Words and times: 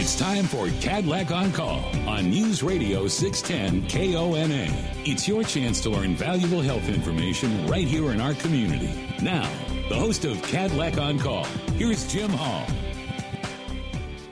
It's 0.00 0.14
time 0.14 0.44
for 0.44 0.68
Kadlec 0.68 1.32
on 1.32 1.50
Call 1.50 1.84
on 2.08 2.30
News 2.30 2.62
Radio 2.62 3.08
610 3.08 3.88
KONA. 3.90 4.68
It's 5.04 5.26
your 5.26 5.42
chance 5.42 5.80
to 5.80 5.90
learn 5.90 6.14
valuable 6.14 6.60
health 6.62 6.88
information 6.88 7.66
right 7.66 7.86
here 7.86 8.12
in 8.12 8.20
our 8.20 8.32
community. 8.34 8.94
Now, 9.20 9.50
the 9.88 9.96
host 9.96 10.24
of 10.24 10.36
Kadlec 10.36 11.02
on 11.02 11.18
Call, 11.18 11.42
here's 11.74 12.06
Jim 12.06 12.30
Hall. 12.30 12.64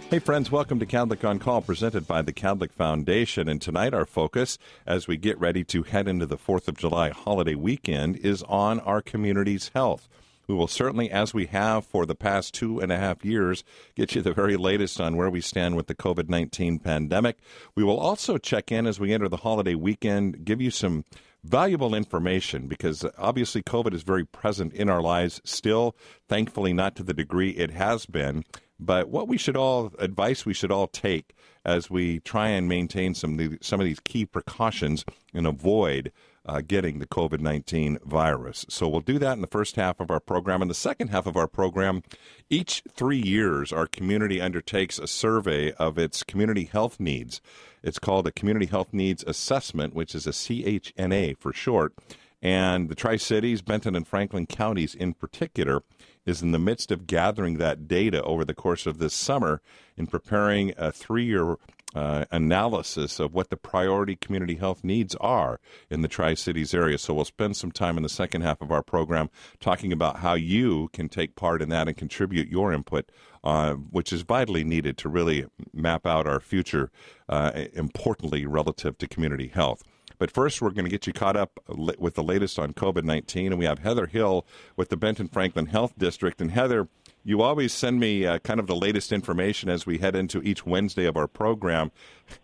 Hey, 0.09 0.21
friends, 0.21 0.53
welcome 0.53 0.79
to 0.79 0.87
Kadlec 0.87 1.29
on 1.29 1.41
Call, 1.41 1.63
presented 1.63 2.07
by 2.07 2.23
the 2.23 2.33
Kadlec 2.33 2.71
Foundation. 2.71 3.49
And 3.49 3.61
tonight, 3.61 3.93
our 3.93 4.07
focus, 4.07 4.59
as 4.87 5.09
we 5.09 5.17
get 5.17 5.37
ready 5.41 5.65
to 5.65 5.83
head 5.83 6.07
into 6.07 6.27
the 6.27 6.39
4th 6.39 6.69
of 6.69 6.79
July 6.79 7.11
holiday 7.11 7.57
weekend, 7.57 8.19
is 8.19 8.45
on 8.45 8.79
our 8.79 9.03
community's 9.03 9.73
health. 9.75 10.07
We 10.47 10.55
will 10.55 10.69
certainly, 10.69 11.11
as 11.11 11.35
we 11.35 11.47
have 11.47 11.85
for 11.85 12.07
the 12.07 12.15
past 12.15 12.55
two 12.55 12.81
and 12.81 12.93
a 12.93 12.99
half 12.99 13.25
years, 13.25 13.65
get 13.95 14.15
you 14.15 14.23
the 14.23 14.33
very 14.33 14.57
latest 14.57 15.01
on 15.01 15.17
where 15.17 15.31
we 15.31 15.41
stand 15.41 15.77
with 15.77 15.87
the 15.87 15.95
COVID 15.95 16.29
19 16.29 16.79
pandemic. 16.79 17.39
We 17.75 17.85
will 17.85 17.99
also 17.99 18.39
check 18.39 18.71
in 18.71 18.87
as 18.87 19.01
we 19.01 19.13
enter 19.13 19.29
the 19.29 19.39
holiday 19.39 19.75
weekend, 19.75 20.45
give 20.45 20.61
you 20.61 20.71
some 20.71 21.05
valuable 21.43 21.95
information 21.95 22.67
because 22.67 23.05
obviously 23.19 23.63
COVID 23.63 23.95
is 23.95 24.03
very 24.03 24.25
present 24.25 24.73
in 24.73 24.89
our 24.89 25.01
lives 25.01 25.41
still, 25.45 25.97
thankfully, 26.29 26.73
not 26.73 26.97
to 26.97 27.03
the 27.03 27.15
degree 27.15 27.51
it 27.51 27.71
has 27.71 28.07
been. 28.07 28.45
But 28.79 29.09
what 29.09 29.29
we 29.29 29.39
should 29.39 29.57
all 29.57 29.93
advice 29.99 30.45
we 30.45 30.53
should 30.53 30.71
all 30.71 30.87
take 30.87 31.35
as 31.65 31.91
we 31.91 32.21
try 32.21 32.49
and 32.49 32.69
maintain 32.69 33.15
some 33.15 33.59
some 33.63 33.81
of 33.81 33.87
these 33.87 34.01
key 34.01 34.27
precautions 34.27 35.05
and 35.33 35.47
avoid 35.47 36.13
uh, 36.47 36.63
getting 36.67 36.99
the 36.99 37.07
COVID 37.07 37.41
19 37.41 37.99
virus. 38.05 38.65
So 38.69 38.89
we'll 38.89 39.01
do 39.01 39.19
that 39.19 39.33
in 39.33 39.41
the 39.41 39.47
first 39.47 39.77
half 39.77 40.01
of 40.01 40.11
our 40.11 40.21
program. 40.21 40.63
In 40.63 40.69
the 40.69 40.75
second 40.75 41.09
half 41.09 41.27
of 41.27 41.37
our 41.37 41.49
program, 41.49 42.03
each 42.49 42.83
three 42.91 43.21
years, 43.21 43.73
our 43.73 43.87
community 43.87 44.41
undertakes 44.41 44.99
a 44.99 45.07
survey 45.07 45.73
of 45.73 45.99
its 45.99 46.23
community 46.23 46.65
health 46.65 47.01
needs. 47.01 47.41
It's 47.83 47.99
called 47.99 48.27
a 48.27 48.33
Community 48.33 48.67
Health 48.67 48.93
Needs 48.93 49.23
Assessment, 49.25 49.95
which 49.95 50.15
is 50.15 50.27
a 50.27 50.31
CHNA 50.31 51.39
for 51.39 51.53
short. 51.53 51.95
And 52.43 52.89
the 52.89 52.95
Tri 52.95 53.17
Cities, 53.17 53.63
Benton, 53.63 53.97
and 53.97 54.07
Franklin 54.07 54.47
counties 54.47 54.95
in 54.95 55.15
particular, 55.15 55.83
is 56.25 56.43
in 56.43 56.53
the 56.53 56.59
midst 56.59 56.91
of 56.91 57.07
gathering 57.07 57.59
that 57.59 57.87
data 57.89 58.23
over 58.25 58.45
the 58.45 58.55
course 58.55 58.87
of 58.87 58.99
this 58.99 59.15
summer 59.15 59.63
in 59.97 60.07
preparing 60.07 60.75
a 60.77 60.93
three 60.93 61.25
year 61.25 61.57
uh, 61.95 62.25
analysis 62.31 63.21
of 63.21 63.33
what 63.33 63.51
the 63.51 63.57
priority 63.57 64.17
community 64.17 64.57
health 64.57 64.85
needs 64.85 65.15
are 65.17 65.61
in 65.91 66.03
the 66.03 66.09
Tri 66.09 66.35
Cities 66.35 66.75
area. 66.75 66.99
So 66.99 67.15
we'll 67.15 67.25
spend 67.25 67.57
some 67.57 67.73
time 67.73 67.97
in 67.97 68.03
the 68.03 68.09
second 68.09 68.43
half 68.43 68.61
of 68.61 68.71
our 68.71 68.83
program 68.83 69.31
talking 69.61 69.93
about 69.93 70.19
how 70.19 70.35
you 70.35 70.89
can 70.93 71.09
take 71.09 71.37
part 71.37 71.63
in 71.63 71.69
that 71.71 71.89
and 71.89 71.97
contribute 71.97 72.49
your 72.49 72.73
input, 72.73 73.11
uh, 73.45 73.75
which 73.75 74.13
is 74.13 74.23
vitally 74.23 74.65
needed 74.65 74.99
to 74.99 75.09
really 75.09 75.47
map 75.73 76.07
out 76.07 76.27
our 76.27 76.41
future, 76.41 76.91
uh, 77.29 77.53
importantly, 77.73 78.45
relative 78.47 78.99
to 78.99 79.07
community 79.07 79.49
health. 79.49 79.83
But 80.19 80.31
first, 80.31 80.63
we're 80.63 80.71
going 80.71 80.85
to 80.85 80.91
get 80.91 81.07
you 81.07 81.13
caught 81.13 81.37
up 81.37 81.61
with 81.69 82.15
the 82.15 82.23
latest 82.23 82.59
on 82.59 82.73
COVID 82.73 83.05
19. 83.05 83.53
And 83.53 83.59
we 83.59 83.67
have 83.67 83.81
Heather 83.81 84.07
Hill 84.07 84.47
with 84.77 84.89
the 84.89 84.97
Benton 84.97 85.29
Franklin 85.29 85.67
Health 85.67 85.95
District. 85.99 86.41
And 86.41 86.51
Heather, 86.51 86.89
you 87.27 87.43
always 87.43 87.73
send 87.73 87.99
me 87.99 88.25
uh, 88.25 88.39
kind 88.39 88.61
of 88.61 88.69
the 88.69 88.77
latest 88.77 89.11
information 89.11 89.69
as 89.69 89.85
we 89.85 89.99
head 89.99 90.15
into 90.15 90.41
each 90.43 90.65
Wednesday 90.65 91.07
of 91.07 91.17
our 91.17 91.27
program. 91.27 91.91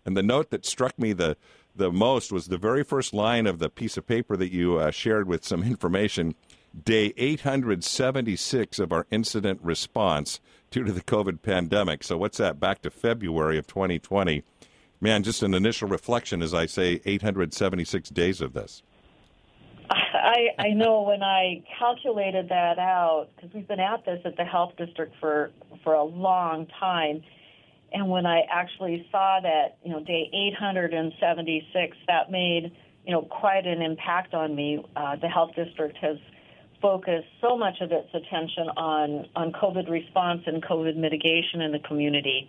And 0.05 0.16
the 0.16 0.24
note 0.24 0.50
that 0.50 0.66
struck 0.66 0.98
me 0.98 1.12
the 1.12 1.36
the 1.74 1.92
most 1.92 2.33
was 2.33 2.48
the 2.48 2.58
very 2.58 2.83
first 2.83 3.14
line 3.14 3.47
of 3.47 3.58
the 3.58 3.70
piece 3.70 3.97
of 3.97 4.06
paper 4.06 4.36
that 4.36 4.52
you 4.52 4.77
uh, 4.77 4.91
shared 4.91 5.27
with 5.27 5.44
some 5.44 5.62
information. 5.62 6.34
Day 6.84 7.14
876 7.16 8.78
of 8.78 8.92
our 8.92 9.06
incident 9.11 9.61
response 9.62 10.41
due 10.70 10.84
to 10.84 10.92
the 10.92 11.00
COVID 11.00 11.42
pandemic. 11.42 12.02
So, 12.02 12.19
what's 12.19 12.39
that? 12.39 12.58
Back 12.58 12.83
to 12.83 12.91
February 12.91 13.58
of 13.58 13.69
2020. 13.69 14.42
Man, 15.00 15.22
just 15.22 15.44
an 15.44 15.55
initial 15.55 15.89
reflection 15.89 16.42
as 16.42 16.52
I 16.52 16.67
say 16.67 17.00
876 17.05 18.11
days 18.11 18.41
of 18.41 18.52
this. 18.52 18.83
I, 19.91 20.48
I 20.58 20.68
know 20.70 21.02
when 21.02 21.23
I 21.23 21.62
calculated 21.79 22.48
that 22.48 22.79
out, 22.79 23.29
because 23.34 23.51
we've 23.55 23.68
been 23.68 23.80
at 23.80 24.05
this 24.05 24.20
at 24.24 24.36
the 24.36 24.45
health 24.45 24.73
district 24.77 25.14
for, 25.20 25.51
for 25.83 25.95
a 25.95 26.05
long 26.05 26.67
time, 26.79 27.23
and 27.92 28.08
when 28.08 28.24
I 28.27 28.42
actually 28.51 29.06
saw 29.11 29.40
that, 29.42 29.77
you 29.84 29.90
know, 29.92 30.01
day 30.01 30.30
876, 30.33 31.96
that 32.08 32.30
made, 32.30 32.73
you 33.05 33.12
know, 33.12 33.23
quite 33.23 33.67
an 33.67 33.83
impact 33.83 34.34
on 34.34 34.55
me. 34.55 34.84
Uh, 34.96 35.17
the 35.17 35.29
health 35.29 35.51
district 35.55 35.98
has 35.98 36.17
focused 36.80 37.29
so 37.40 37.56
much 37.56 37.80
of 37.80 37.92
its 37.92 38.08
attention 38.14 38.68
on, 38.77 39.27
on 39.36 39.52
COVID 39.52 39.90
response 39.90 40.42
and 40.46 40.62
COVID 40.62 40.96
mitigation 40.96 41.61
in 41.61 41.73
the 41.73 41.79
community. 41.80 42.48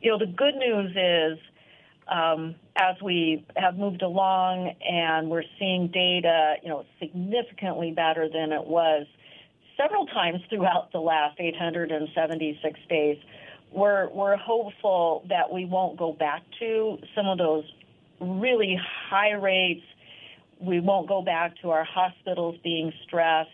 You 0.00 0.12
know, 0.12 0.18
the 0.18 0.26
good 0.26 0.54
news 0.54 0.90
is 0.90 1.38
um, 2.08 2.54
as 2.76 2.96
we 3.02 3.46
have 3.56 3.76
moved 3.76 4.02
along 4.02 4.74
and 4.86 5.30
we're 5.30 5.44
seeing 5.58 5.88
data, 5.88 6.56
you 6.62 6.68
know, 6.68 6.84
significantly 7.00 7.92
better 7.92 8.28
than 8.28 8.52
it 8.52 8.64
was 8.64 9.06
several 9.76 10.06
times 10.06 10.40
throughout 10.48 10.92
the 10.92 11.00
last 11.00 11.38
876 11.38 12.80
days, 12.88 13.18
we're, 13.72 14.08
we're 14.10 14.36
hopeful 14.36 15.24
that 15.28 15.52
we 15.52 15.64
won't 15.64 15.98
go 15.98 16.12
back 16.12 16.42
to 16.60 16.98
some 17.14 17.26
of 17.26 17.38
those 17.38 17.64
really 18.20 18.78
high 19.10 19.32
rates. 19.32 19.84
We 20.60 20.80
won't 20.80 21.08
go 21.08 21.22
back 21.22 21.60
to 21.62 21.70
our 21.70 21.84
hospitals 21.84 22.56
being 22.62 22.92
stressed. 23.04 23.50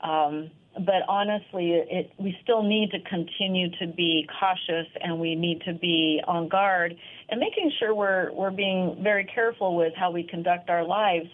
Um, 0.00 0.50
but 0.84 1.02
honestly, 1.08 1.72
it, 1.72 2.12
we 2.18 2.36
still 2.42 2.62
need 2.62 2.90
to 2.90 3.00
continue 3.00 3.70
to 3.78 3.86
be 3.86 4.28
cautious 4.38 4.86
and 5.00 5.18
we 5.18 5.34
need 5.34 5.62
to 5.62 5.72
be 5.72 6.20
on 6.26 6.48
guard 6.48 6.94
and 7.28 7.40
making 7.40 7.72
sure 7.78 7.94
we're, 7.94 8.30
we're 8.32 8.50
being 8.50 8.98
very 9.02 9.24
careful 9.24 9.76
with 9.76 9.94
how 9.96 10.10
we 10.10 10.22
conduct 10.22 10.68
our 10.68 10.84
lives. 10.84 11.28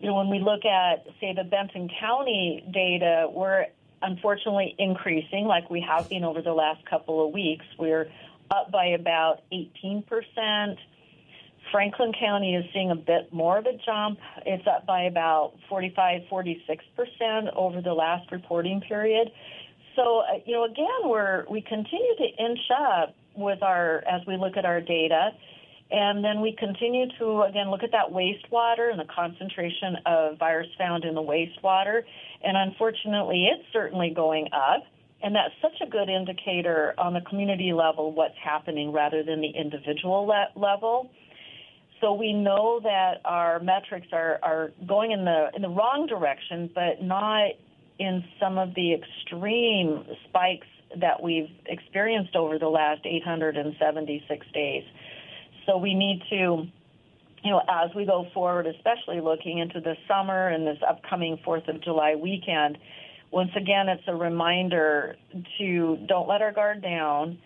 You 0.00 0.08
know, 0.08 0.14
when 0.14 0.30
we 0.30 0.38
look 0.38 0.64
at, 0.64 1.04
say, 1.20 1.34
the 1.34 1.44
Benton 1.44 1.90
County 2.00 2.64
data, 2.72 3.28
we're 3.30 3.66
unfortunately 4.00 4.74
increasing 4.78 5.44
like 5.44 5.68
we 5.70 5.80
have 5.80 6.08
been 6.08 6.24
over 6.24 6.40
the 6.40 6.52
last 6.52 6.84
couple 6.86 7.26
of 7.26 7.34
weeks. 7.34 7.66
We're 7.78 8.10
up 8.50 8.70
by 8.70 8.86
about 8.86 9.42
18 9.52 10.02
percent. 10.04 10.78
Franklin 11.72 12.12
County 12.18 12.54
is 12.54 12.64
seeing 12.72 12.90
a 12.90 12.96
bit 12.96 13.32
more 13.32 13.58
of 13.58 13.66
a 13.66 13.76
jump. 13.84 14.18
It's 14.46 14.66
up 14.66 14.86
by 14.86 15.02
about 15.02 15.52
45, 15.68 16.22
46 16.28 16.84
percent 16.96 17.48
over 17.54 17.80
the 17.80 17.92
last 17.92 18.30
reporting 18.32 18.80
period. 18.80 19.30
So, 19.96 20.20
uh, 20.20 20.38
you 20.46 20.54
know, 20.54 20.64
again, 20.64 20.86
we're 21.04 21.44
we 21.50 21.60
continue 21.60 22.14
to 22.16 22.44
inch 22.44 22.60
up 22.70 23.14
with 23.34 23.62
our 23.62 24.04
as 24.10 24.26
we 24.26 24.36
look 24.36 24.56
at 24.56 24.64
our 24.64 24.80
data, 24.80 25.30
and 25.90 26.24
then 26.24 26.40
we 26.40 26.54
continue 26.58 27.06
to 27.18 27.42
again 27.42 27.70
look 27.70 27.82
at 27.82 27.92
that 27.92 28.10
wastewater 28.10 28.90
and 28.90 29.00
the 29.00 29.08
concentration 29.12 29.96
of 30.06 30.38
virus 30.38 30.68
found 30.78 31.04
in 31.04 31.14
the 31.14 31.22
wastewater. 31.22 32.02
And 32.44 32.56
unfortunately, 32.56 33.48
it's 33.52 33.64
certainly 33.72 34.10
going 34.14 34.48
up. 34.52 34.84
And 35.20 35.34
that's 35.34 35.54
such 35.60 35.80
a 35.84 35.90
good 35.90 36.08
indicator 36.08 36.94
on 36.96 37.12
the 37.12 37.20
community 37.22 37.72
level 37.72 38.12
what's 38.12 38.38
happening 38.40 38.92
rather 38.92 39.24
than 39.24 39.40
the 39.40 39.50
individual 39.50 40.26
le- 40.26 40.52
level. 40.54 41.10
So 42.00 42.12
we 42.12 42.32
know 42.32 42.80
that 42.82 43.20
our 43.24 43.58
metrics 43.60 44.08
are, 44.12 44.38
are 44.42 44.70
going 44.86 45.12
in 45.12 45.24
the 45.24 45.48
in 45.54 45.62
the 45.62 45.68
wrong 45.68 46.06
direction, 46.08 46.70
but 46.74 47.02
not 47.02 47.50
in 47.98 48.24
some 48.38 48.58
of 48.58 48.74
the 48.74 48.94
extreme 48.94 50.04
spikes 50.28 50.66
that 51.00 51.22
we've 51.22 51.50
experienced 51.66 52.36
over 52.36 52.58
the 52.58 52.68
last 52.68 53.00
876 53.04 54.46
days. 54.54 54.84
So 55.66 55.76
we 55.76 55.94
need 55.94 56.22
to, 56.30 56.66
you 57.44 57.50
know, 57.50 57.60
as 57.68 57.90
we 57.94 58.06
go 58.06 58.26
forward, 58.32 58.66
especially 58.66 59.20
looking 59.20 59.58
into 59.58 59.80
the 59.80 59.94
summer 60.06 60.48
and 60.48 60.66
this 60.66 60.78
upcoming 60.88 61.38
4th 61.46 61.68
of 61.68 61.82
July 61.82 62.14
weekend, 62.14 62.78
once 63.30 63.50
again, 63.56 63.88
it's 63.88 64.04
a 64.06 64.14
reminder 64.14 65.16
to 65.58 65.98
don't 66.06 66.28
let 66.28 66.40
our 66.40 66.52
guard 66.52 66.80
down, 66.80 67.38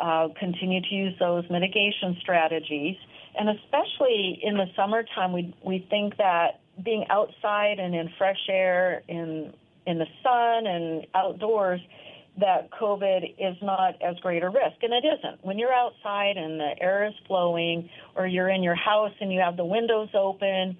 uh, 0.00 0.28
continue 0.38 0.80
to 0.80 0.94
use 0.94 1.14
those 1.18 1.44
mitigation 1.50 2.16
strategies 2.20 2.96
and 3.34 3.48
especially 3.48 4.40
in 4.42 4.56
the 4.56 4.66
summertime, 4.76 5.32
we 5.32 5.54
we 5.64 5.86
think 5.90 6.16
that 6.18 6.60
being 6.82 7.04
outside 7.10 7.78
and 7.78 7.94
in 7.94 8.10
fresh 8.18 8.48
air, 8.48 9.02
in 9.08 9.52
in 9.86 9.98
the 9.98 10.06
sun 10.22 10.66
and 10.66 11.06
outdoors, 11.14 11.80
that 12.40 12.70
COVID 12.70 13.34
is 13.38 13.56
not 13.62 14.00
as 14.02 14.16
great 14.20 14.42
a 14.42 14.48
risk, 14.48 14.82
and 14.82 14.92
it 14.92 15.04
isn't. 15.04 15.44
When 15.44 15.58
you're 15.58 15.72
outside 15.72 16.36
and 16.36 16.60
the 16.60 16.74
air 16.80 17.06
is 17.06 17.14
flowing, 17.26 17.90
or 18.14 18.26
you're 18.26 18.48
in 18.48 18.62
your 18.62 18.74
house 18.74 19.12
and 19.20 19.32
you 19.32 19.40
have 19.40 19.56
the 19.56 19.64
windows 19.64 20.08
open, 20.14 20.76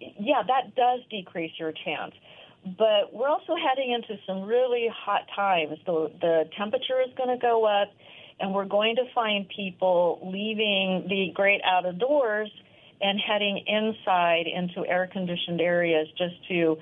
yeah, 0.00 0.42
that 0.46 0.74
does 0.74 1.00
decrease 1.10 1.52
your 1.58 1.72
chance. 1.72 2.12
But 2.78 3.12
we're 3.12 3.28
also 3.28 3.54
heading 3.56 3.92
into 3.92 4.20
some 4.26 4.42
really 4.42 4.88
hot 4.92 5.22
times. 5.34 5.78
The 5.86 6.10
the 6.20 6.44
temperature 6.56 7.00
is 7.00 7.12
going 7.16 7.28
to 7.28 7.40
go 7.40 7.64
up 7.64 7.88
and 8.40 8.54
we're 8.54 8.66
going 8.66 8.96
to 8.96 9.04
find 9.14 9.48
people 9.48 10.20
leaving 10.32 11.06
the 11.08 11.32
great 11.34 11.60
out 11.64 11.86
of 11.86 11.98
doors 11.98 12.50
and 13.00 13.20
heading 13.20 13.62
inside 13.66 14.46
into 14.46 14.86
air 14.88 15.08
conditioned 15.12 15.60
areas 15.60 16.08
just 16.18 16.34
to 16.48 16.76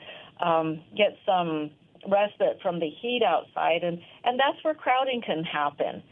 um, 0.45 0.81
get 0.97 1.17
some 1.27 1.71
respite 2.09 2.59
from 2.63 2.81
the 2.81 2.91
heat 3.01 3.23
outside 3.27 3.83
and 3.83 3.99
and 4.25 4.39
that's 4.39 4.63
where 4.63 4.75
crowding 4.75 5.23
can 5.25 5.43
happen 5.45 6.03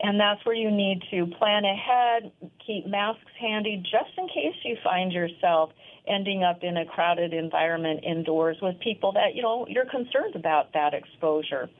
And 0.00 0.18
that's 0.18 0.44
where 0.44 0.54
you 0.54 0.70
need 0.70 1.02
to 1.10 1.26
plan 1.38 1.64
ahead, 1.64 2.32
keep 2.66 2.86
masks 2.86 3.30
handy 3.40 3.76
just 3.82 4.10
in 4.18 4.26
case 4.28 4.56
you 4.64 4.76
find 4.82 5.12
yourself 5.12 5.70
ending 6.06 6.42
up 6.42 6.62
in 6.62 6.76
a 6.76 6.84
crowded 6.84 7.32
environment 7.32 8.00
indoors 8.04 8.56
with 8.60 8.78
people 8.80 9.12
that, 9.12 9.34
you 9.34 9.42
know, 9.42 9.66
you're 9.68 9.86
concerned 9.86 10.34
about 10.34 10.72
that 10.74 10.94
exposure. 10.94 11.70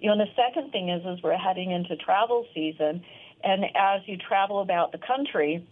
You 0.00 0.10
know, 0.10 0.18
the 0.18 0.30
second 0.36 0.72
thing 0.72 0.90
is, 0.90 1.02
is 1.06 1.22
we're 1.22 1.36
heading 1.36 1.70
into 1.70 1.96
travel 1.96 2.46
season, 2.54 3.02
and 3.42 3.64
as 3.64 4.02
you 4.06 4.16
travel 4.16 4.60
about 4.60 4.92
the 4.92 4.98
country, 4.98 5.66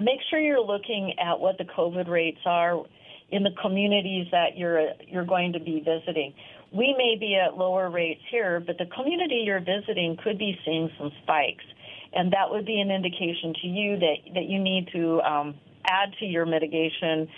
make 0.00 0.20
sure 0.28 0.38
you're 0.38 0.60
looking 0.60 1.14
at 1.18 1.40
what 1.40 1.58
the 1.58 1.64
COVID 1.64 2.08
rates 2.08 2.40
are 2.44 2.82
in 3.30 3.42
the 3.42 3.50
communities 3.60 4.26
that 4.32 4.56
you're 4.56 4.90
you're 5.06 5.24
going 5.24 5.52
to 5.52 5.60
be 5.60 5.80
visiting. 5.80 6.34
We 6.72 6.94
may 6.96 7.16
be 7.18 7.36
at 7.36 7.56
lower 7.56 7.90
rates 7.90 8.22
here, 8.30 8.60
but 8.60 8.78
the 8.78 8.86
community 8.86 9.42
you're 9.44 9.60
visiting 9.60 10.16
could 10.22 10.38
be 10.38 10.56
seeing 10.64 10.90
some 10.98 11.10
spikes, 11.22 11.64
and 12.12 12.32
that 12.32 12.50
would 12.50 12.66
be 12.66 12.80
an 12.80 12.90
indication 12.90 13.54
to 13.62 13.66
you 13.66 13.98
that 13.98 14.16
that 14.34 14.44
you 14.44 14.60
need 14.60 14.88
to 14.92 15.20
um, 15.22 15.54
add 15.84 16.10
to 16.20 16.26
your 16.26 16.46
mitigation 16.46 17.28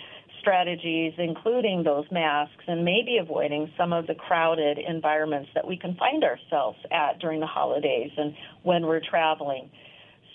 strategies, 0.43 1.13
including 1.17 1.83
those 1.83 2.05
masks, 2.11 2.63
and 2.67 2.83
maybe 2.83 3.17
avoiding 3.17 3.71
some 3.77 3.93
of 3.93 4.05
the 4.07 4.13
crowded 4.13 4.77
environments 4.77 5.49
that 5.55 5.65
we 5.65 5.77
can 5.77 5.95
find 5.95 6.23
ourselves 6.23 6.77
at 6.91 7.19
during 7.19 7.39
the 7.39 7.47
holidays 7.47 8.11
and 8.17 8.35
when 8.61 8.85
we're 8.85 9.01
traveling. 9.09 9.71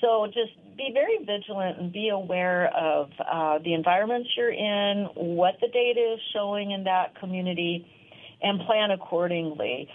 So 0.00 0.26
just 0.26 0.52
be 0.76 0.90
very 0.94 1.18
vigilant 1.18 1.78
and 1.78 1.92
be 1.92 2.08
aware 2.08 2.68
of 2.74 3.10
uh, 3.20 3.58
the 3.62 3.74
environments 3.74 4.30
you're 4.36 4.52
in, 4.52 5.08
what 5.14 5.54
the 5.60 5.68
data 5.68 6.14
is 6.14 6.20
showing 6.32 6.70
in 6.70 6.84
that 6.84 7.18
community, 7.20 7.86
and 8.40 8.60
plan 8.60 8.92
accordingly. 8.92 9.88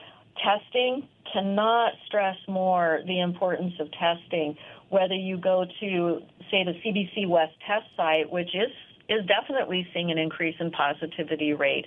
Testing 0.43 1.07
cannot 1.31 1.93
stress 2.05 2.35
more 2.47 2.99
the 3.07 3.21
importance 3.21 3.73
of 3.79 3.87
testing. 3.93 4.55
Whether 4.89 5.15
you 5.15 5.37
go 5.37 5.65
to, 5.79 6.19
say, 6.51 6.63
the 6.63 6.73
CBC 6.85 7.27
West 7.27 7.53
test 7.65 7.85
site, 7.95 8.31
which 8.31 8.49
is 8.53 8.69
is 9.09 9.25
definitely 9.25 9.87
seeing 9.93 10.11
an 10.11 10.17
increase 10.17 10.55
in 10.59 10.71
positivity 10.71 11.53
rate. 11.53 11.85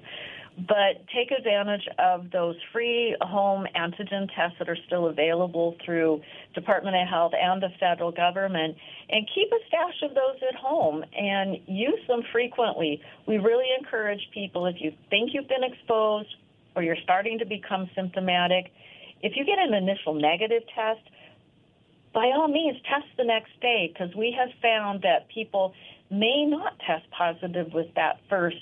But 0.57 1.05
take 1.15 1.31
advantage 1.37 1.87
of 1.99 2.31
those 2.31 2.57
free 2.73 3.15
home 3.21 3.67
antigen 3.77 4.27
tests 4.35 4.57
that 4.59 4.71
are 4.71 4.79
still 4.87 5.09
available 5.09 5.77
through 5.85 6.23
Department 6.55 6.97
of 6.97 7.07
Health 7.09 7.33
and 7.39 7.63
the 7.63 7.69
federal 7.79 8.11
government 8.11 8.75
and 9.11 9.29
keep 9.35 9.49
a 9.53 9.59
stash 9.69 10.03
of 10.03 10.15
those 10.15 10.41
at 10.49 10.55
home 10.55 11.05
and 11.15 11.59
use 11.67 12.01
them 12.09 12.23
frequently. 12.33 13.03
We 13.27 13.37
really 13.37 13.67
encourage 13.79 14.31
people 14.33 14.65
if 14.65 14.77
you 14.79 14.93
think 15.11 15.33
you've 15.35 15.49
been 15.49 15.63
exposed 15.63 16.35
or 16.75 16.83
you're 16.83 16.97
starting 17.05 17.39
to 17.39 17.45
become 17.45 17.91
symptomatic, 17.95 18.73
if 19.23 19.37
you 19.37 19.45
get 19.45 19.59
an 19.59 19.75
initial 19.75 20.15
negative 20.15 20.63
test, 20.75 21.01
by 22.17 22.33
all 22.35 22.49
means 22.49 22.79
test 22.91 23.05
the 23.19 23.25
next 23.25 23.51
day 23.61 23.93
because 23.93 24.13
we 24.17 24.35
have 24.37 24.49
found 24.63 25.03
that 25.03 25.29
people 25.29 25.75
may 26.11 26.47
not 26.47 26.73
test 26.87 27.05
positive 27.11 27.75
with 27.75 27.95
that 27.95 28.19
first 28.31 28.57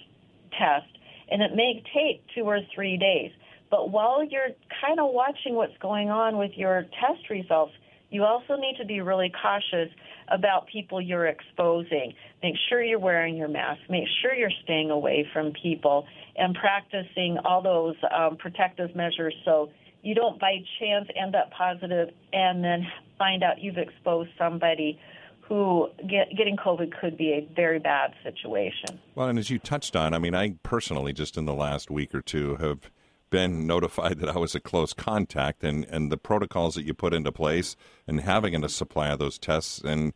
test, 0.58 0.88
and 1.30 1.40
it 1.40 1.54
may 1.54 1.80
take 1.94 2.20
two 2.34 2.42
or 2.42 2.58
three 2.74 2.96
days. 2.96 3.30
But 3.70 3.90
while 3.90 4.24
you're 4.24 4.50
kind 4.80 4.98
of 4.98 5.12
watching 5.12 5.54
what's 5.54 5.76
going 5.80 6.10
on 6.10 6.36
with 6.36 6.50
your 6.56 6.82
test 7.00 7.30
results, 7.30 7.72
you 8.10 8.24
also 8.24 8.56
need 8.56 8.76
to 8.78 8.84
be 8.84 9.00
really 9.00 9.32
cautious 9.40 9.94
about 10.28 10.66
people 10.66 11.00
you're 11.00 11.26
exposing. 11.26 12.12
Make 12.42 12.56
sure 12.68 12.82
you're 12.82 12.98
wearing 12.98 13.36
your 13.36 13.48
mask. 13.48 13.82
Make 13.88 14.08
sure 14.20 14.34
you're 14.34 14.50
staying 14.64 14.90
away 14.90 15.28
from 15.32 15.52
people 15.62 16.06
and 16.36 16.56
practicing 16.56 17.38
all 17.44 17.62
those 17.62 17.94
um, 18.12 18.36
protective 18.36 18.96
measures 18.96 19.34
so 19.44 19.70
you 20.04 20.14
don't 20.14 20.38
by 20.38 20.58
chance 20.78 21.08
end 21.16 21.34
up 21.34 21.50
positive 21.50 22.10
and 22.32 22.62
then 22.62 22.86
find 23.18 23.42
out 23.42 23.60
you've 23.60 23.78
exposed 23.78 24.30
somebody 24.38 24.98
who 25.40 25.88
get, 26.08 26.28
getting 26.36 26.56
COVID 26.56 26.92
could 27.00 27.16
be 27.16 27.32
a 27.32 27.48
very 27.54 27.78
bad 27.78 28.12
situation. 28.22 29.00
Well, 29.14 29.28
and 29.28 29.38
as 29.38 29.50
you 29.50 29.58
touched 29.58 29.96
on, 29.96 30.14
I 30.14 30.18
mean, 30.18 30.34
I 30.34 30.54
personally 30.62 31.12
just 31.12 31.36
in 31.36 31.44
the 31.44 31.54
last 31.54 31.90
week 31.90 32.14
or 32.14 32.22
two 32.22 32.56
have 32.56 32.90
been 33.30 33.66
notified 33.66 34.20
that 34.20 34.28
I 34.28 34.38
was 34.38 34.54
a 34.54 34.60
close 34.60 34.92
contact, 34.92 35.64
and, 35.64 35.84
and 35.86 36.12
the 36.12 36.16
protocols 36.16 36.76
that 36.76 36.84
you 36.84 36.94
put 36.94 37.12
into 37.12 37.32
place, 37.32 37.76
and 38.06 38.20
having 38.20 38.62
a 38.62 38.68
supply 38.68 39.08
of 39.08 39.18
those 39.18 39.38
tests, 39.38 39.80
and 39.80 40.12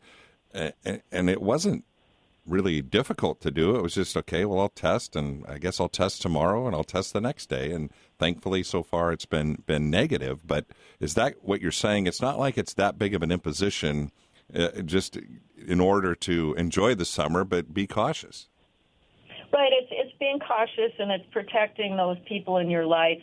and 0.53 1.29
it 1.29 1.41
wasn't 1.41 1.85
really 2.49 2.81
difficult 2.81 3.41
to 3.41 3.51
do. 3.51 3.75
It 3.75 3.81
was 3.81 3.95
just 3.95 4.17
okay. 4.17 4.45
Well, 4.45 4.59
I'll 4.59 4.69
test, 4.69 5.15
and 5.15 5.45
I 5.47 5.57
guess 5.57 5.79
I'll 5.79 5.89
test 5.89 6.21
tomorrow, 6.21 6.67
and 6.67 6.75
I'll 6.75 6.83
test 6.83 7.13
the 7.13 7.21
next 7.21 7.47
day. 7.49 7.71
And 7.71 7.91
thankfully, 8.17 8.63
so 8.63 8.83
far, 8.83 9.11
it's 9.11 9.25
been 9.25 9.63
been 9.65 9.89
negative. 9.89 10.45
But 10.45 10.65
is 10.99 11.13
that 11.13 11.35
what 11.41 11.61
you're 11.61 11.71
saying? 11.71 12.07
It's 12.07 12.21
not 12.21 12.39
like 12.39 12.57
it's 12.57 12.73
that 12.73 12.97
big 12.97 13.13
of 13.13 13.23
an 13.23 13.31
imposition 13.31 14.11
uh, 14.53 14.81
just 14.83 15.17
in 15.67 15.79
order 15.79 16.15
to 16.15 16.53
enjoy 16.55 16.95
the 16.95 17.05
summer, 17.05 17.43
but 17.43 17.73
be 17.73 17.87
cautious. 17.87 18.49
Right. 19.53 19.71
It's 19.71 19.89
it's 19.91 20.17
being 20.19 20.39
cautious 20.39 20.93
and 20.99 21.11
it's 21.11 21.25
protecting 21.31 21.97
those 21.97 22.17
people 22.27 22.57
in 22.57 22.69
your 22.69 22.85
life 22.85 23.21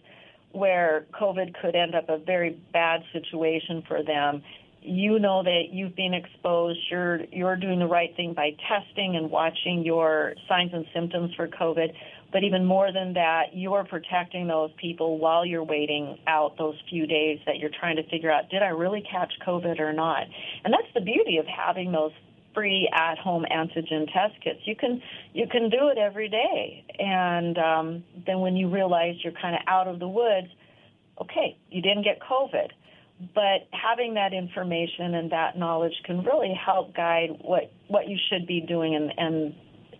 where 0.53 1.07
COVID 1.13 1.55
could 1.61 1.77
end 1.77 1.95
up 1.95 2.09
a 2.09 2.19
very 2.19 2.59
bad 2.73 3.03
situation 3.13 3.83
for 3.87 4.03
them. 4.03 4.43
You 4.87 5.19
know 5.19 5.43
that 5.43 5.65
you've 5.73 5.97
been 5.97 6.15
exposed. 6.15 6.79
You're 6.91 7.25
you're 7.33 7.57
doing 7.57 7.81
the 7.81 7.87
right 7.87 8.15
thing 8.15 8.35
by 8.35 8.51
testing 8.69 9.17
and 9.17 9.31
watching 9.31 9.85
your 9.85 10.35
signs 10.49 10.71
and 10.73 10.87
symptoms 10.95 11.35
for 11.35 11.49
COVID. 11.49 11.93
But 12.33 12.45
even 12.45 12.65
more 12.65 12.93
than 12.93 13.15
that, 13.15 13.47
you're 13.53 13.85
protecting 13.85 14.47
those 14.47 14.71
people 14.77 15.19
while 15.19 15.45
you're 15.45 15.65
waiting 15.65 16.19
out 16.27 16.57
those 16.57 16.77
few 16.89 17.07
days 17.07 17.41
that 17.47 17.59
you're 17.59 17.71
trying 17.81 17.97
to 17.97 18.03
figure 18.09 18.31
out, 18.31 18.49
did 18.51 18.63
I 18.63 18.69
really 18.69 19.03
catch 19.11 19.33
COVID 19.47 19.81
or 19.81 19.93
not? 19.93 20.25
And 20.65 20.73
that's 20.73 20.93
the 20.95 21.01
beauty 21.01 21.39
of 21.39 21.47
having 21.47 21.93
those 21.93 22.13
free 22.55 22.89
at-home 22.93 23.45
antigen 23.53 24.07
test 24.13 24.41
kits. 24.43 24.61
You 24.65 24.77
can 24.77 25.03
you 25.35 25.47
can 25.47 25.69
do 25.69 25.89
it 25.89 25.99
every 25.99 26.29
day, 26.29 26.85
and 26.99 27.59
um, 27.59 28.05
then 28.25 28.41
when 28.41 28.57
you 28.57 28.69
realize 28.69 29.17
you're 29.23 29.33
kind 29.33 29.55
of 29.55 29.63
out 29.67 29.89
of 29.89 29.99
the 29.99 30.09
woods, 30.09 30.49
okay, 31.21 31.57
you 31.71 31.83
didn't 31.83 32.03
get 32.03 32.19
COVID, 32.21 32.71
but 33.35 33.69
having 33.73 34.15
that 34.15 34.33
information 34.33 35.15
and 35.15 35.33
that 35.33 35.59
knowledge 35.59 35.95
can 36.05 36.23
really 36.23 36.55
help 36.55 36.95
guide 36.95 37.31
what 37.41 37.73
what 37.89 38.09
you 38.09 38.19
should 38.31 38.47
be 38.47 38.61
doing 38.61 38.95
and 38.95 39.13
and 39.17 39.55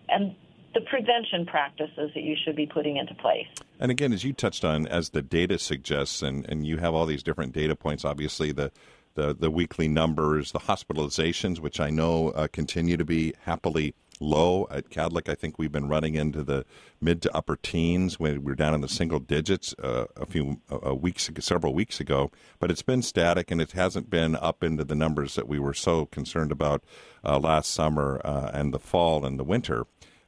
and 0.09 0.35
the 0.73 0.81
prevention 0.81 1.45
practices 1.45 2.11
that 2.13 2.23
you 2.23 2.35
should 2.45 2.55
be 2.55 2.67
putting 2.67 2.97
into 2.97 3.15
place. 3.15 3.47
And 3.79 3.89
again, 3.89 4.13
as 4.13 4.23
you 4.23 4.33
touched 4.33 4.63
on, 4.63 4.87
as 4.87 5.09
the 5.09 5.23
data 5.23 5.57
suggests, 5.57 6.21
and, 6.21 6.45
and 6.47 6.67
you 6.67 6.77
have 6.77 6.93
all 6.93 7.07
these 7.07 7.23
different 7.23 7.53
data 7.53 7.75
points, 7.75 8.05
obviously 8.05 8.51
the 8.51 8.71
the, 9.15 9.33
the 9.33 9.49
weekly 9.49 9.87
numbers, 9.87 10.51
the 10.51 10.59
hospitalizations, 10.59 11.59
which 11.59 11.79
I 11.79 11.89
know 11.89 12.29
uh, 12.29 12.47
continue 12.51 12.97
to 12.97 13.05
be 13.05 13.33
happily 13.41 13.95
low 14.19 14.67
at 14.71 14.89
Kadlec. 14.89 15.29
I 15.29 15.35
think 15.35 15.57
we've 15.57 15.71
been 15.71 15.87
running 15.87 16.15
into 16.15 16.43
the 16.43 16.65
mid 17.01 17.21
to 17.23 17.35
upper 17.35 17.55
teens 17.55 18.19
when 18.19 18.33
we 18.33 18.39
were 18.39 18.55
down 18.55 18.73
in 18.73 18.81
the 18.81 18.87
single 18.87 19.19
digits 19.19 19.75
uh, 19.81 20.05
a 20.15 20.25
few 20.25 20.61
uh, 20.71 20.95
weeks, 20.95 21.29
ago, 21.29 21.39
several 21.39 21.73
weeks 21.73 21.99
ago. 21.99 22.31
But 22.59 22.71
it's 22.71 22.81
been 22.81 23.01
static, 23.01 23.51
and 23.51 23.61
it 23.61 23.71
hasn't 23.71 24.09
been 24.09 24.35
up 24.35 24.63
into 24.63 24.83
the 24.83 24.95
numbers 24.95 25.35
that 25.35 25.47
we 25.47 25.59
were 25.59 25.73
so 25.73 26.05
concerned 26.05 26.51
about 26.51 26.83
uh, 27.23 27.39
last 27.39 27.71
summer 27.71 28.21
uh, 28.23 28.51
and 28.53 28.73
the 28.73 28.79
fall 28.79 29.25
and 29.25 29.39
the 29.39 29.43
winter. 29.43 29.85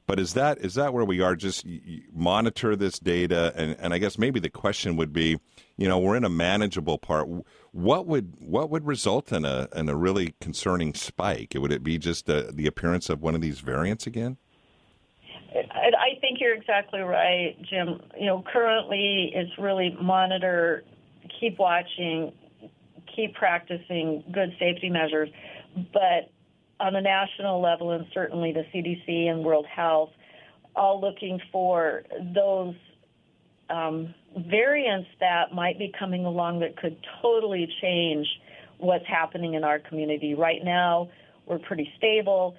But 0.09 0.19
is 0.19 0.33
that 0.33 0.57
is 0.57 0.73
that 0.73 0.91
where 0.91 1.05
we 1.05 1.21
are? 1.21 1.35
Just 1.35 1.67
monitor 2.11 2.75
this 2.75 2.97
data, 2.97 3.53
and, 3.55 3.75
and 3.79 3.93
I 3.93 3.99
guess 3.99 4.17
maybe 4.17 4.39
the 4.39 4.49
question 4.49 4.95
would 4.95 5.13
be, 5.13 5.37
you 5.77 5.87
know, 5.87 5.99
we're 5.99 6.15
in 6.15 6.23
a 6.23 6.29
manageable 6.29 6.97
part. 6.97 7.27
What 7.71 8.07
would 8.07 8.33
what 8.39 8.69
would 8.69 8.85
result 8.85 9.31
in 9.31 9.45
a 9.45 9.67
in 9.75 9.89
a 9.89 9.95
really 9.95 10.35
concerning 10.41 10.93
spike? 10.93 11.53
Would 11.55 11.71
it 11.71 11.83
be 11.83 11.97
just 11.97 12.25
the, 12.25 12.51
the 12.53 12.65
appearance 12.65 13.09
of 13.09 13.21
one 13.21 13.35
of 13.35 13.41
these 13.41 13.59
variants 13.59 14.07
again? 14.07 14.37
I 15.99 16.19
think 16.21 16.39
you're 16.39 16.55
exactly 16.55 16.99
right, 17.01 17.55
Jim. 17.63 18.01
You 18.17 18.27
know, 18.27 18.43
currently 18.51 19.31
it's 19.33 19.51
really 19.57 19.95
monitor, 19.99 20.83
keep 21.39 21.57
watching, 21.57 22.31
keep 23.15 23.33
practicing 23.35 24.23
good 24.31 24.55
safety 24.59 24.89
measures, 24.89 25.29
but 25.91 26.31
on 26.79 26.93
the 26.93 27.01
national 27.01 27.61
level 27.61 27.91
and 27.91 28.05
certainly 28.13 28.53
the 28.53 28.63
CDC 28.73 29.29
and 29.29 29.43
World 29.43 29.65
Health, 29.65 30.11
all 30.75 31.01
looking 31.01 31.39
for 31.51 32.03
those 32.33 32.75
um, 33.69 34.13
variants 34.37 35.09
that 35.19 35.53
might 35.53 35.77
be 35.79 35.91
coming 35.97 36.25
along 36.25 36.59
that 36.59 36.77
could 36.77 36.97
totally 37.21 37.67
change 37.81 38.27
what's 38.77 39.05
happening 39.07 39.55
in 39.55 39.63
our 39.63 39.79
community. 39.79 40.35
Right 40.35 40.63
now, 40.63 41.09
we're 41.45 41.59
pretty 41.59 41.91
stable, 41.97 42.55